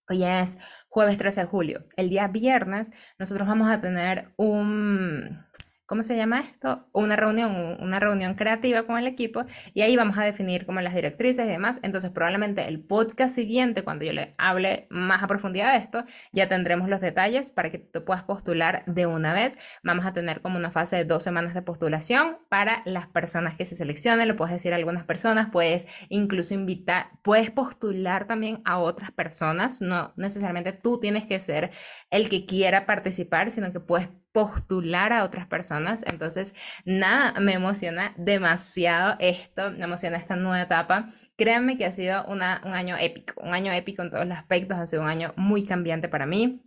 Hoy 0.08 0.24
es 0.24 0.60
jueves 0.88 1.18
13 1.18 1.42
de 1.42 1.48
julio. 1.48 1.86
El 1.98 2.10
día 2.10 2.28
viernes 2.28 2.94
nosotros 3.18 3.48
vamos 3.48 3.70
a 3.70 3.82
tener 3.82 4.34
un, 4.38 5.46
¿cómo 5.86 6.04
se 6.04 6.16
llama 6.16 6.40
esto? 6.40 6.88
Una 6.92 7.16
reunión, 7.16 7.78
una 7.80 8.00
reunión 8.00 8.36
creativa 8.36 8.84
con 8.84 8.98
el 8.98 9.08
equipo 9.08 9.44
y 9.74 9.82
ahí 9.82 9.96
vamos 9.96 10.18
a 10.18 10.24
definir 10.24 10.66
como 10.66 10.82
las 10.82 10.96
directrices 10.96 11.46
y 11.46 11.50
demás. 11.50 11.80
Entonces 11.84 12.12
probablemente 12.12 12.68
el 12.68 12.82
podcast 12.82 13.36
siguiente, 13.36 13.84
cuando 13.84 14.06
yo 14.06 14.14
le 14.14 14.34
hable 14.38 14.88
más 14.90 15.24
a 15.24 15.28
profundidad 15.28 15.74
de 15.74 15.80
esto, 15.80 16.04
ya 16.32 16.48
tendremos 16.48 16.90
los 16.90 17.02
detalles 17.02 17.52
para 17.52 17.70
que 17.70 17.80
tú 17.80 18.04
puedas 18.04 18.24
postular 18.24 18.84
de 18.86 19.06
una 19.06 19.34
vez. 19.34 19.58
Vamos 19.84 20.06
a 20.06 20.14
tener 20.14 20.42
como 20.42 20.58
una 20.58 20.72
fase 20.72 20.96
de 20.98 21.06
dos 21.06 21.24
semanas 21.24 21.54
de 21.54 21.62
postulación 21.62 22.38
para 22.50 22.82
las 22.86 23.08
personas 23.08 23.56
que 23.56 23.66
se 23.66 23.76
seleccionen. 23.76 24.28
Lo 24.28 24.36
puedes 24.36 24.54
decir 24.54 24.74
a 24.74 24.78
algunas 24.78 25.04
personas, 25.04 25.50
puedes 25.52 26.06
incluso 26.10 26.54
invitar, 26.54 27.12
puedes 27.22 27.52
postular 27.52 28.26
también 28.28 28.62
a 28.66 28.80
otras 28.80 29.12
personas. 29.12 29.82
No 29.82 30.14
necesariamente 30.18 30.74
tú 30.74 31.00
tienes 31.00 31.26
que 31.26 31.40
ser 31.40 31.70
el 32.10 32.30
que 32.30 32.46
quiera 32.46 32.86
participar, 32.86 33.52
sino 33.52 33.72
que 33.72 33.80
puedes 33.80 34.10
postular 34.36 35.14
a 35.14 35.24
otras 35.24 35.48
personas. 35.48 36.04
Entonces, 36.06 36.54
nada, 36.84 37.40
me 37.40 37.54
emociona 37.54 38.14
demasiado 38.18 39.16
esto, 39.20 39.72
me 39.72 39.86
emociona 39.86 40.18
esta 40.18 40.36
nueva 40.36 40.62
etapa. 40.62 41.08
Créanme 41.38 41.78
que 41.78 41.86
ha 41.86 41.92
sido 41.94 42.26
una, 42.26 42.62
un 42.66 42.74
año 42.74 42.98
épico, 43.00 43.42
un 43.42 43.54
año 43.54 43.72
épico 43.72 44.02
en 44.02 44.12
todos 44.12 44.26
los 44.26 44.38
aspectos, 44.38 44.78
ha 44.78 44.88
sido 44.88 45.04
un 45.04 45.08
año 45.08 45.34
muy 45.38 45.64
cambiante 45.64 46.10
para 46.10 46.26
mí. 46.26 46.62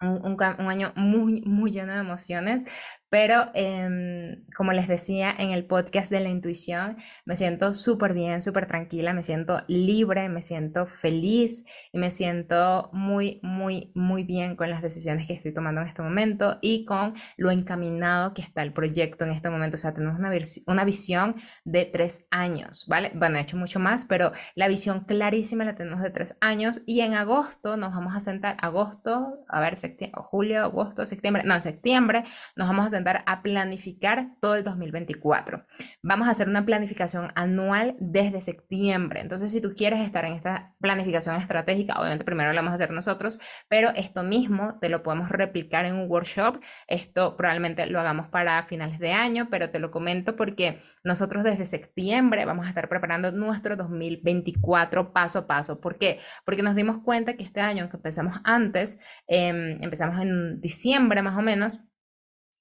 Un, 0.00 0.24
un, 0.24 0.32
un, 0.32 0.70
año 0.70 0.94
muy, 0.96 1.42
muy 1.42 1.70
lleno 1.70 1.92
de 1.92 2.00
emociones, 2.00 2.64
pero 3.08 3.50
em, 3.54 4.44
como 4.54 4.72
les 4.72 4.88
decía 4.88 5.34
en 5.36 5.50
el 5.50 5.64
podcast 5.64 6.10
de 6.10 6.20
la 6.20 6.28
intuición, 6.28 6.96
me 7.24 7.36
siento 7.36 7.72
súper 7.72 8.14
bien, 8.14 8.42
súper 8.42 8.66
tranquila, 8.66 9.12
me 9.12 9.22
siento 9.22 9.62
libre, 9.68 10.28
me 10.28 10.42
siento 10.42 10.86
feliz 10.86 11.64
y 11.92 11.98
me 11.98 12.10
siento 12.10 12.90
muy, 12.92 13.40
muy, 13.42 13.92
muy 13.94 14.24
bien 14.24 14.56
con 14.56 14.70
las 14.70 14.82
decisiones 14.82 15.26
que 15.26 15.34
estoy 15.34 15.54
tomando 15.54 15.80
en 15.80 15.86
este 15.86 16.02
momento 16.02 16.58
y 16.60 16.84
con 16.84 17.14
lo 17.36 17.50
encaminado 17.50 18.34
que 18.34 18.42
está 18.42 18.62
el 18.62 18.72
proyecto 18.72 19.24
en 19.24 19.30
este 19.30 19.50
momento. 19.50 19.76
O 19.76 19.78
sea, 19.78 19.94
tenemos 19.94 20.18
una, 20.18 20.32
una 20.66 20.84
visión 20.84 21.34
de 21.64 21.84
tres 21.84 22.26
años, 22.30 22.86
¿vale? 22.88 23.12
Bueno, 23.14 23.38
he 23.38 23.42
hecho 23.42 23.56
mucho 23.56 23.78
más, 23.78 24.04
pero 24.04 24.32
la 24.54 24.68
visión 24.68 25.04
clarísima 25.04 25.64
la 25.64 25.74
tenemos 25.74 26.02
de 26.02 26.10
tres 26.10 26.36
años 26.40 26.82
y 26.86 27.00
en 27.00 27.14
agosto 27.14 27.76
nos 27.76 27.94
vamos 27.94 28.14
a 28.16 28.20
sentar, 28.20 28.56
agosto, 28.60 29.44
a 29.48 29.60
ver, 29.60 29.76
julio, 30.14 30.62
agosto, 30.64 31.06
septiembre, 31.06 31.42
no, 31.44 31.54
en 31.54 31.62
septiembre 31.62 32.24
nos 32.56 32.68
vamos 32.68 32.86
a 32.86 32.90
sentar 32.90 32.95
a 33.26 33.42
planificar 33.42 34.36
todo 34.40 34.54
el 34.54 34.64
2024. 34.64 35.64
Vamos 36.02 36.28
a 36.28 36.30
hacer 36.30 36.48
una 36.48 36.64
planificación 36.64 37.28
anual 37.34 37.96
desde 38.00 38.40
septiembre. 38.40 39.20
Entonces, 39.20 39.52
si 39.52 39.60
tú 39.60 39.74
quieres 39.74 40.00
estar 40.00 40.24
en 40.24 40.32
esta 40.32 40.64
planificación 40.80 41.36
estratégica, 41.36 41.98
obviamente 41.98 42.24
primero 42.24 42.50
lo 42.50 42.56
vamos 42.56 42.72
a 42.72 42.74
hacer 42.74 42.90
nosotros, 42.90 43.38
pero 43.68 43.90
esto 43.94 44.22
mismo 44.22 44.78
te 44.80 44.88
lo 44.88 45.02
podemos 45.02 45.28
replicar 45.28 45.84
en 45.84 45.96
un 45.96 46.10
workshop. 46.10 46.58
Esto 46.86 47.36
probablemente 47.36 47.86
lo 47.86 48.00
hagamos 48.00 48.28
para 48.28 48.62
finales 48.62 48.98
de 48.98 49.12
año, 49.12 49.48
pero 49.50 49.70
te 49.70 49.78
lo 49.78 49.90
comento 49.90 50.36
porque 50.36 50.78
nosotros 51.04 51.44
desde 51.44 51.66
septiembre 51.66 52.44
vamos 52.44 52.66
a 52.66 52.68
estar 52.68 52.88
preparando 52.88 53.32
nuestro 53.32 53.76
2024 53.76 55.12
paso 55.12 55.40
a 55.40 55.46
paso. 55.46 55.80
¿Por 55.80 55.98
qué? 55.98 56.18
Porque 56.44 56.62
nos 56.62 56.74
dimos 56.74 57.00
cuenta 57.00 57.36
que 57.36 57.44
este 57.44 57.60
año, 57.60 57.82
aunque 57.82 57.96
empezamos 57.96 58.36
antes, 58.44 59.00
em, 59.26 59.82
empezamos 59.82 60.20
en 60.20 60.60
diciembre 60.60 61.22
más 61.22 61.36
o 61.36 61.42
menos, 61.42 61.80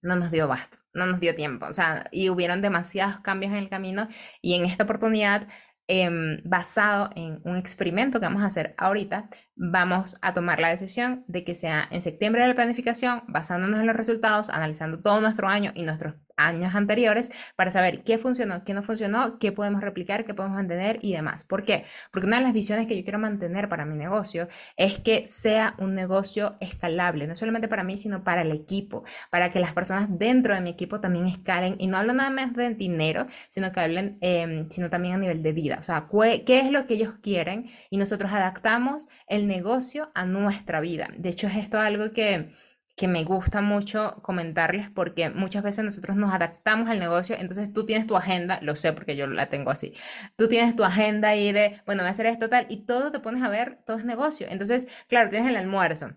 no 0.01 0.15
nos 0.15 0.31
dio 0.31 0.47
basta, 0.47 0.77
no 0.93 1.05
nos 1.05 1.19
dio 1.19 1.35
tiempo, 1.35 1.65
o 1.67 1.73
sea, 1.73 2.05
y 2.11 2.29
hubieron 2.29 2.61
demasiados 2.61 3.19
cambios 3.21 3.51
en 3.51 3.59
el 3.59 3.69
camino 3.69 4.07
y 4.41 4.55
en 4.55 4.65
esta 4.65 4.83
oportunidad, 4.83 5.47
em, 5.87 6.41
basado 6.43 7.09
en 7.15 7.41
un 7.43 7.57
experimento 7.57 8.19
que 8.19 8.25
vamos 8.25 8.41
a 8.43 8.47
hacer 8.47 8.75
ahorita, 8.77 9.29
vamos 9.55 10.17
a 10.21 10.33
tomar 10.33 10.59
la 10.59 10.69
decisión 10.69 11.23
de 11.27 11.43
que 11.43 11.55
sea 11.55 11.87
en 11.91 12.01
septiembre 12.01 12.41
de 12.41 12.49
la 12.49 12.55
planificación, 12.55 13.23
basándonos 13.27 13.79
en 13.79 13.87
los 13.87 13.95
resultados, 13.95 14.49
analizando 14.49 15.01
todo 15.01 15.21
nuestro 15.21 15.47
año 15.47 15.71
y 15.75 15.83
nuestros 15.83 16.15
años 16.37 16.75
anteriores 16.75 17.31
para 17.55 17.71
saber 17.71 18.03
qué 18.03 18.17
funcionó, 18.17 18.63
qué 18.63 18.73
no 18.73 18.83
funcionó, 18.83 19.39
qué 19.39 19.51
podemos 19.51 19.81
replicar, 19.81 20.25
qué 20.25 20.33
podemos 20.33 20.55
mantener 20.55 20.99
y 21.01 21.13
demás. 21.13 21.43
¿Por 21.43 21.63
qué? 21.63 21.83
Porque 22.11 22.27
una 22.27 22.37
de 22.37 22.43
las 22.43 22.53
visiones 22.53 22.87
que 22.87 22.97
yo 22.97 23.03
quiero 23.03 23.19
mantener 23.19 23.69
para 23.69 23.85
mi 23.85 23.95
negocio 23.95 24.47
es 24.77 24.99
que 24.99 25.25
sea 25.27 25.75
un 25.79 25.95
negocio 25.95 26.55
escalable, 26.59 27.27
no 27.27 27.35
solamente 27.35 27.67
para 27.67 27.83
mí, 27.83 27.97
sino 27.97 28.23
para 28.23 28.41
el 28.41 28.51
equipo, 28.51 29.03
para 29.29 29.49
que 29.49 29.59
las 29.59 29.73
personas 29.73 30.07
dentro 30.09 30.53
de 30.53 30.61
mi 30.61 30.69
equipo 30.71 30.99
también 30.99 31.27
escalen 31.27 31.75
y 31.79 31.87
no 31.87 31.97
hablo 31.97 32.13
nada 32.13 32.29
más 32.29 32.53
de 32.53 32.73
dinero, 32.73 33.25
sino 33.49 33.71
que 33.71 33.79
hablen, 33.79 34.17
em, 34.21 34.69
sino 34.69 34.89
también 34.89 35.15
a 35.15 35.17
nivel 35.17 35.41
de 35.41 35.53
vida. 35.53 35.77
O 35.79 35.83
sea, 35.83 36.07
qué 36.45 36.59
es 36.59 36.71
lo 36.71 36.85
que 36.85 36.95
ellos 36.95 37.17
quieren 37.21 37.65
y 37.89 37.97
nosotros 37.97 38.31
adaptamos 38.31 39.07
el 39.27 39.47
negocio 39.47 40.11
a 40.13 40.25
nuestra 40.25 40.79
vida. 40.79 41.09
De 41.17 41.29
hecho, 41.29 41.47
es 41.47 41.55
esto 41.55 41.79
algo 41.79 42.11
que 42.11 42.49
que 42.95 43.07
me 43.07 43.23
gusta 43.23 43.61
mucho 43.61 44.19
comentarles 44.21 44.89
porque 44.89 45.29
muchas 45.29 45.63
veces 45.63 45.83
nosotros 45.83 46.15
nos 46.15 46.33
adaptamos 46.33 46.89
al 46.89 46.99
negocio, 46.99 47.35
entonces 47.37 47.73
tú 47.73 47.85
tienes 47.85 48.07
tu 48.07 48.15
agenda, 48.15 48.59
lo 48.61 48.75
sé 48.75 48.93
porque 48.93 49.15
yo 49.17 49.27
la 49.27 49.49
tengo 49.49 49.71
así, 49.71 49.93
tú 50.37 50.47
tienes 50.47 50.75
tu 50.75 50.83
agenda 50.83 51.29
ahí 51.29 51.51
de, 51.51 51.81
bueno, 51.85 52.03
voy 52.03 52.07
a 52.09 52.11
hacer 52.11 52.25
esto 52.25 52.49
tal, 52.49 52.65
y 52.69 52.85
todo 52.85 53.11
te 53.11 53.19
pones 53.19 53.43
a 53.43 53.49
ver, 53.49 53.79
todo 53.85 53.97
es 53.97 54.05
negocio. 54.05 54.47
Entonces, 54.49 54.87
claro, 55.07 55.29
tienes 55.29 55.49
el 55.49 55.57
almuerzo, 55.57 56.15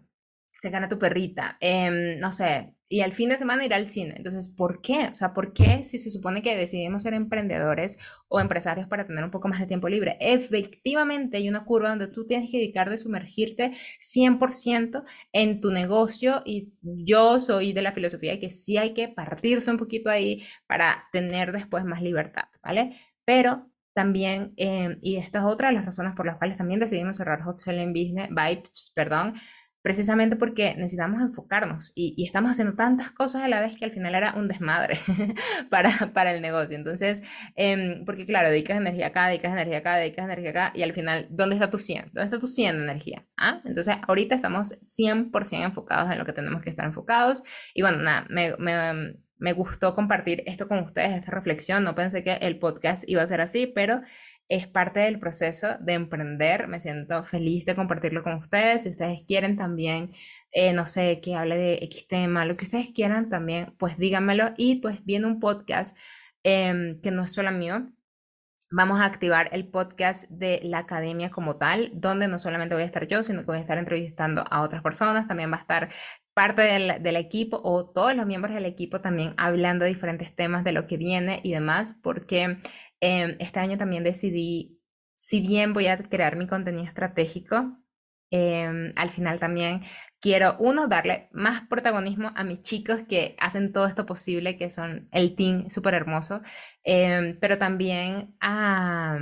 se 0.61 0.71
gana 0.71 0.89
tu 0.89 0.99
perrita, 0.99 1.57
em, 1.61 2.19
no 2.19 2.33
sé, 2.33 2.75
y 2.89 3.03
al 3.03 3.13
fin 3.13 3.29
de 3.29 3.37
semana 3.37 3.65
ir 3.65 3.75
al 3.75 3.87
cine. 3.87 4.15
Entonces, 4.17 4.49
¿por 4.49 4.81
qué? 4.81 5.09
O 5.11 5.15
sea, 5.15 5.35
¿por 5.35 5.53
qué 5.53 5.85
si 5.85 5.99
se 5.99 6.11
supone 6.11 6.43
que 6.43 6.57
decidimos 6.57 7.03
ser 7.03 7.15
emprendedores 7.15 7.99
o 8.29 8.41
empresarios 8.41 8.89
para 8.89 9.07
tener 9.07 9.23
un 9.25 9.31
poco 9.31 9.49
más 9.49 9.61
de 9.61 9.67
tiempo 9.67 9.89
libre? 9.89 10.17
Efectivamente 10.21 11.37
hay 11.37 11.49
una 11.49 11.65
curva 11.65 11.91
donde 11.91 12.09
tú 12.09 12.27
tienes 12.27 12.51
que 12.51 12.57
dedicar 12.59 12.89
de 12.89 12.97
sumergirte 12.97 13.73
100% 14.01 15.05
en 15.33 15.61
tu 15.61 15.71
negocio 15.71 16.43
y 16.45 16.73
yo 16.83 17.39
soy 17.41 17.73
de 17.73 17.83
la 17.83 17.93
filosofía 17.93 18.33
de 18.33 18.41
que 18.41 18.51
sí 18.51 18.79
hay 18.79 18.95
que 18.95 19.09
partirse 19.09 19.71
un 19.71 19.77
poquito 19.77 20.11
ahí 20.11 20.43
para 20.67 21.05
tener 21.13 21.53
después 21.53 21.85
más 21.85 22.03
libertad, 22.03 22.45
¿vale? 22.63 22.91
Pero 23.25 23.71
también, 23.93 24.55
em, 24.57 24.99
y 25.03 25.17
esta 25.17 25.41
es 25.41 25.45
otra 25.45 25.69
de 25.69 25.75
las 25.75 25.85
razones 25.85 26.15
por 26.15 26.25
las 26.25 26.39
cuales 26.39 26.57
también 26.57 26.81
decidimos 26.81 27.17
cerrar 27.17 27.43
Hot 27.43 27.59
Selling 27.59 27.93
Business, 27.93 28.29
Vibes, 28.31 28.93
perdón, 28.95 29.35
precisamente 29.89 30.37
porque 30.37 30.75
necesitamos 30.77 31.23
enfocarnos 31.23 31.93
y, 31.95 32.23
estamos 32.23 32.51
haciendo 32.51 32.75
tantas 32.75 33.11
cosas 33.11 33.43
a 33.43 33.49
la 33.49 33.59
vez 33.63 33.75
que 33.75 33.87
al 33.87 33.91
final 33.91 34.15
era 34.15 34.35
un 34.35 34.47
desmadre 34.47 34.99
para, 35.71 36.13
para 36.13 36.31
el 36.35 36.43
negocio. 36.43 36.77
Entonces, 36.77 37.23
em, 37.57 38.05
porque 38.05 38.27
claro, 38.27 38.51
dedicas 38.51 38.77
energía 38.77 39.07
acá, 39.07 39.29
dedicas 39.29 39.51
energía 39.51 39.79
acá, 39.79 39.97
dedicas 39.97 40.27
energía 40.27 40.51
acá 40.51 40.73
y 40.75 40.83
al 40.83 40.93
final, 40.93 41.27
¿dónde 41.31 41.57
está 41.57 41.71
tu 41.71 41.79
100? 41.79 42.11
¿Dónde 42.13 42.25
está 42.25 42.39
tu 42.39 42.47
100 42.47 42.77
de 42.77 42.83
energía? 42.83 43.27
¿Ah? 43.39 43.63
Entonces, 43.65 43.97
ahorita 44.07 44.35
estamos 44.35 44.79
100% 44.83 45.65
enfocados 45.65 46.13
en 46.13 46.19
lo 46.19 46.27
que 46.27 46.35
tenemos 46.35 46.63
que 46.63 46.69
estar 46.69 46.85
enfocados 46.85 47.43
y 47.73 47.81
bueno, 47.81 47.97
nada, 47.97 48.27
me, 48.29 48.57
me, 48.59 49.15
me 49.39 49.53
gustó 49.55 49.95
compartir 49.95 50.43
esto 50.45 50.69
con 50.69 50.81
ustedes, 50.81 51.13
esta 51.13 51.31
reflexión. 51.31 51.83
No 51.83 51.95
pensé 51.95 52.23
que 52.23 52.35
el 52.35 52.59
podcast 52.59 53.09
iba 53.09 53.23
a 53.23 53.27
ser 53.27 53.41
así, 53.41 53.67
pero 53.67 54.03
es 54.49 54.67
parte 54.67 55.01
del 55.01 55.19
proceso 55.19 55.77
de 55.81 55.93
emprender. 55.95 56.69
Me 56.69 56.81
siento 56.81 57.23
feliz 57.25 57.67
de 57.67 57.75
compartirlo 57.75 58.23
con 58.23 58.35
ustedes. 58.35 58.83
Si 58.83 58.91
ustedes 58.91 59.23
quieren 59.23 59.57
también, 59.57 60.09
eh, 60.53 60.73
no 60.73 60.87
sé, 60.87 61.21
que 61.21 61.35
hable 61.37 61.57
de 61.57 61.75
X 61.83 62.07
tema, 62.09 62.45
lo 62.45 62.57
que 62.57 62.65
ustedes 62.65 62.91
quieran 62.93 63.29
también, 63.29 63.75
pues 63.79 63.99
díganmelo. 63.99 64.55
Y 64.57 64.77
pues 64.77 65.05
viene 65.05 65.27
un 65.27 65.41
podcast 65.41 65.99
em, 66.43 67.01
que 67.01 67.11
no 67.11 67.23
es 67.23 67.33
solo 67.33 67.53
mío. 67.53 67.89
Vamos 68.71 69.01
a 69.01 69.07
activar 69.07 69.49
el 69.53 69.67
podcast 69.69 70.31
de 70.31 70.61
la 70.63 70.79
academia 70.79 71.31
como 71.31 71.57
tal, 71.57 71.91
donde 71.95 72.29
no 72.29 72.39
solamente 72.39 72.75
voy 72.75 72.83
a 72.85 72.87
estar 72.87 73.07
yo, 73.07 73.23
sino 73.23 73.41
que 73.41 73.47
voy 73.47 73.59
a 73.59 73.61
estar 73.63 73.79
entrevistando 73.79 74.45
a 74.51 74.63
otras 74.63 74.83
personas. 74.83 75.27
También 75.27 75.51
va 75.51 75.57
a 75.57 75.61
estar 75.61 75.89
parte 76.35 76.63
del, 76.63 77.03
del, 77.03 77.17
equipo 77.17 77.61
o 77.65 77.87
todos 77.91 78.15
los 78.15 78.27
miembros 78.27 78.55
del 78.55 78.67
equipo 78.67 79.01
también 79.01 79.35
hablando 79.39 79.85
de 79.85 79.91
diferentes 79.91 80.35
temas 80.35 80.63
de 80.65 80.73
lo 80.73 80.87
que 80.87 80.97
viene 80.97 81.41
y 81.43 81.53
demás, 81.53 81.99
porque 82.01 82.59
Em, 83.01 83.37
este 83.41 83.61
año 83.61 83.79
también 83.79 84.05
decidí, 84.05 84.81
si 85.15 85.41
bien 85.41 85.73
voy 85.73 85.87
a 85.87 85.97
crear 85.97 86.37
mi 86.37 86.47
contenido 86.47 86.85
estratégico, 86.85 87.79
em, 88.31 88.93
al 88.97 89.11
final 89.11 89.41
también 89.41 89.83
quiero, 90.21 90.57
uno, 90.59 90.89
darle 90.89 91.29
más 91.33 91.63
protagonismo 91.63 92.33
a 92.37 92.45
mis 92.45 92.63
chicos 92.63 93.05
que 93.09 93.37
hacen 93.41 93.73
todo 93.73 93.87
esto 93.87 94.05
posible, 94.07 94.57
que 94.57 94.71
son 94.71 95.09
el 95.13 95.35
team 95.37 95.71
súper 95.71 95.95
hermoso, 95.95 96.41
em, 96.85 97.39
pero 97.41 97.59
también 97.59 98.37
a 98.41 99.19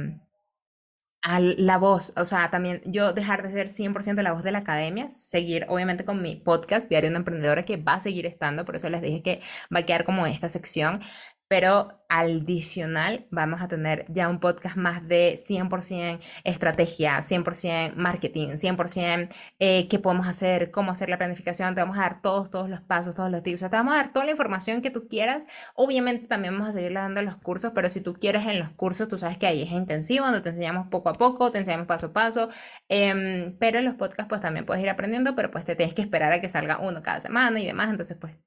a 1.22 1.40
la 1.40 1.78
voz, 1.78 2.12
o 2.16 2.24
sea, 2.24 2.50
también 2.50 2.80
yo 2.84 3.12
dejar 3.12 3.42
de 3.42 3.50
ser 3.50 3.68
100% 3.68 4.22
la 4.22 4.32
voz 4.32 4.44
de 4.44 4.52
la 4.52 4.58
academia, 4.58 5.10
seguir 5.10 5.66
obviamente 5.68 6.04
con 6.04 6.22
mi 6.22 6.36
podcast 6.36 6.88
Diario 6.88 7.08
de 7.08 7.12
una 7.14 7.18
Emprendedora 7.18 7.64
que 7.64 7.76
va 7.78 7.94
a 7.94 8.00
seguir 8.00 8.26
estando, 8.26 8.64
por 8.64 8.76
eso 8.76 8.88
les 8.90 9.02
dije 9.02 9.22
que 9.22 9.40
va 9.74 9.80
a 9.80 9.82
quedar 9.82 10.04
como 10.04 10.24
esta 10.26 10.48
sección, 10.48 11.00
pero 11.48 11.96
adicional 12.08 13.26
vamos 13.30 13.60
a 13.60 13.68
tener 13.68 14.04
ya 14.08 14.28
un 14.28 14.40
podcast 14.40 14.76
más 14.76 15.06
de 15.08 15.36
100% 15.36 16.20
estrategia, 16.44 17.18
100% 17.18 17.94
marketing, 17.96 18.56
100% 18.56 19.28
eh, 19.58 19.88
qué 19.88 19.98
podemos 19.98 20.28
hacer, 20.28 20.70
cómo 20.70 20.92
hacer 20.92 21.08
la 21.08 21.18
planificación, 21.18 21.74
te 21.74 21.80
vamos 21.80 21.98
a 21.98 22.02
dar 22.02 22.22
todos, 22.22 22.50
todos 22.50 22.68
los 22.68 22.80
pasos, 22.80 23.14
todos 23.14 23.30
los 23.30 23.42
tips, 23.42 23.56
o 23.56 23.58
sea, 23.58 23.70
te 23.70 23.76
vamos 23.76 23.94
a 23.94 23.96
dar 23.96 24.12
toda 24.12 24.24
la 24.24 24.30
información 24.32 24.82
que 24.82 24.90
tú 24.90 25.08
quieras. 25.08 25.46
Obviamente 25.74 26.26
también 26.26 26.54
vamos 26.54 26.68
a 26.68 26.72
seguir 26.72 26.92
dando 26.92 27.22
los 27.22 27.36
cursos, 27.36 27.72
pero 27.74 27.88
si 27.90 28.00
tú 28.00 28.14
quieres 28.14 28.46
en 28.46 28.58
los 28.58 28.70
cursos, 28.70 29.08
tú 29.08 29.18
sabes 29.18 29.38
que 29.38 29.46
ahí 29.46 29.62
es 29.62 29.70
intensivo, 29.70 30.26
donde 30.26 30.40
te 30.40 30.50
enseñamos 30.50 30.88
poco 30.88 31.08
a 31.08 31.12
poco, 31.14 31.50
te 31.50 31.58
enseñamos 31.58 31.86
paso 31.86 32.06
a 32.08 32.12
paso, 32.12 32.48
em, 32.88 33.56
pero 33.58 33.78
en 33.78 33.84
los 33.84 33.94
podcasts 33.94 34.28
pues 34.28 34.40
también 34.40 34.66
puedes 34.66 34.82
ir 34.82 34.90
aprendiendo, 34.90 35.34
pero 35.36 35.50
pues 35.50 35.64
te 35.64 35.76
tienes 35.76 35.94
que 35.94 36.02
esperar 36.02 36.32
a 36.32 36.40
que 36.40 36.48
salga 36.48 36.78
uno 36.80 37.02
cada 37.02 37.20
semana 37.20 37.60
y 37.60 37.66
demás, 37.66 37.90
entonces 37.90 38.16
pues 38.20 38.38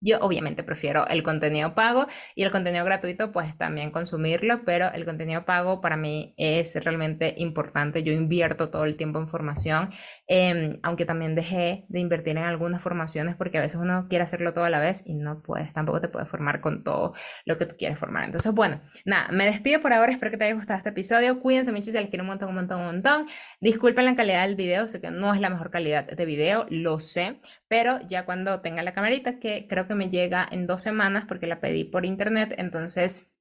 yo 0.00 0.18
obviamente 0.20 0.62
prefiero 0.62 1.06
el 1.08 1.22
contenido 1.22 1.74
pago 1.74 2.06
y 2.34 2.42
el 2.42 2.50
contenido 2.50 2.84
gratuito 2.84 3.32
pues 3.32 3.56
también 3.56 3.90
consumirlo, 3.90 4.64
pero 4.64 4.92
el 4.92 5.04
contenido 5.04 5.44
pago 5.44 5.80
para 5.80 5.96
mí 5.96 6.34
es 6.36 6.74
realmente 6.84 7.34
importante. 7.38 8.02
Yo 8.02 8.12
invierto 8.12 8.68
todo 8.68 8.84
el 8.84 8.96
tiempo 8.96 9.18
en 9.18 9.28
formación, 9.28 9.88
em, 10.26 10.78
aunque 10.82 11.04
también 11.04 11.34
dejé 11.34 11.84
de 11.88 12.00
invertir 12.00 12.36
en 12.36 12.44
algunas 12.44 12.82
formaciones 12.82 13.36
porque 13.36 13.58
a 13.58 13.60
veces 13.60 13.80
uno 13.80 14.06
quiere 14.08 14.24
hacerlo 14.24 14.54
todo 14.54 14.64
a 14.64 14.70
la 14.70 14.78
vez 14.78 15.02
y 15.04 15.14
no 15.14 15.42
puedes, 15.42 15.72
tampoco 15.72 16.00
te 16.00 16.08
puedes 16.08 16.28
formar 16.28 16.60
con 16.60 16.84
todo 16.84 17.12
lo 17.44 17.56
que 17.56 17.66
tú 17.66 17.76
quieres 17.76 17.98
formar. 17.98 18.24
Entonces, 18.24 18.52
bueno, 18.52 18.80
nada, 19.04 19.28
me 19.32 19.44
despido 19.46 19.80
por 19.80 19.92
ahora, 19.92 20.12
espero 20.12 20.30
que 20.30 20.36
te 20.36 20.44
haya 20.44 20.54
gustado 20.54 20.78
este 20.78 20.90
episodio. 20.90 21.40
Cuídense 21.40 21.72
mucho, 21.72 21.90
les 21.90 22.08
quiero 22.08 22.22
un 22.22 22.28
montón, 22.28 22.50
un 22.50 22.54
montón, 22.54 22.80
un 22.80 22.86
montón. 22.86 23.26
Disculpen 23.60 24.04
la 24.04 24.14
calidad 24.14 24.46
del 24.46 24.56
video, 24.56 24.88
sé 24.88 25.00
que 25.00 25.10
no 25.10 25.32
es 25.34 25.40
la 25.40 25.50
mejor 25.50 25.70
calidad 25.70 26.06
de 26.06 26.24
video, 26.24 26.66
lo 26.70 27.00
sé, 27.00 27.40
pero 27.68 28.00
ya 28.08 28.24
cuando 28.24 28.60
tenga 28.60 28.82
la 28.82 28.94
camarita, 28.94 29.38
que 29.38 29.66
creo 29.68 29.86
que 29.86 29.94
me 29.94 30.10
llega 30.10 30.46
en 30.50 30.66
dos 30.66 30.82
semanas 30.82 31.24
porque 31.26 31.46
la 31.46 31.60
pedí 31.60 31.84
por 31.84 32.06
internet, 32.06 32.54
entonces 32.58 33.38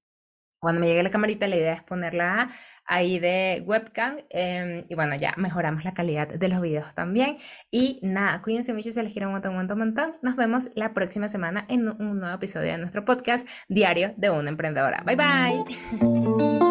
cuando 0.59 0.81
me 0.81 0.87
llegue 0.87 1.03
la 1.03 1.11
camarita, 1.11 1.47
la 1.47 1.55
idea 1.55 1.73
es 1.73 1.83
ponerla 1.83 2.49
ahí 2.85 3.19
de 3.19 3.63
webcam. 3.65 4.17
Em, 4.29 4.83
y 4.89 4.95
bueno, 4.95 5.15
ya 5.15 5.33
mejoramos 5.37 5.85
la 5.85 5.93
calidad 5.93 6.27
de 6.27 6.47
los 6.47 6.61
videos 6.61 6.95
también. 6.95 7.37
Y 7.69 7.99
nada, 8.01 8.41
cuídense 8.41 8.73
mucho, 8.73 8.91
se 8.91 9.03
les 9.03 9.13
quiero 9.13 9.27
un 9.27 9.33
montón, 9.33 9.51
un 9.51 9.57
montón, 9.57 9.81
un 9.81 9.87
montón. 9.87 10.11
Nos 10.23 10.35
vemos 10.35 10.71
la 10.75 10.93
próxima 10.93 11.29
semana 11.29 11.65
en 11.69 11.87
un 11.87 12.19
nuevo 12.19 12.35
episodio 12.35 12.71
de 12.71 12.77
nuestro 12.79 13.05
podcast 13.05 13.47
Diario 13.67 14.13
de 14.17 14.31
una 14.31 14.49
Emprendedora. 14.49 15.03
Bye 15.05 15.15
bye. 15.15 16.66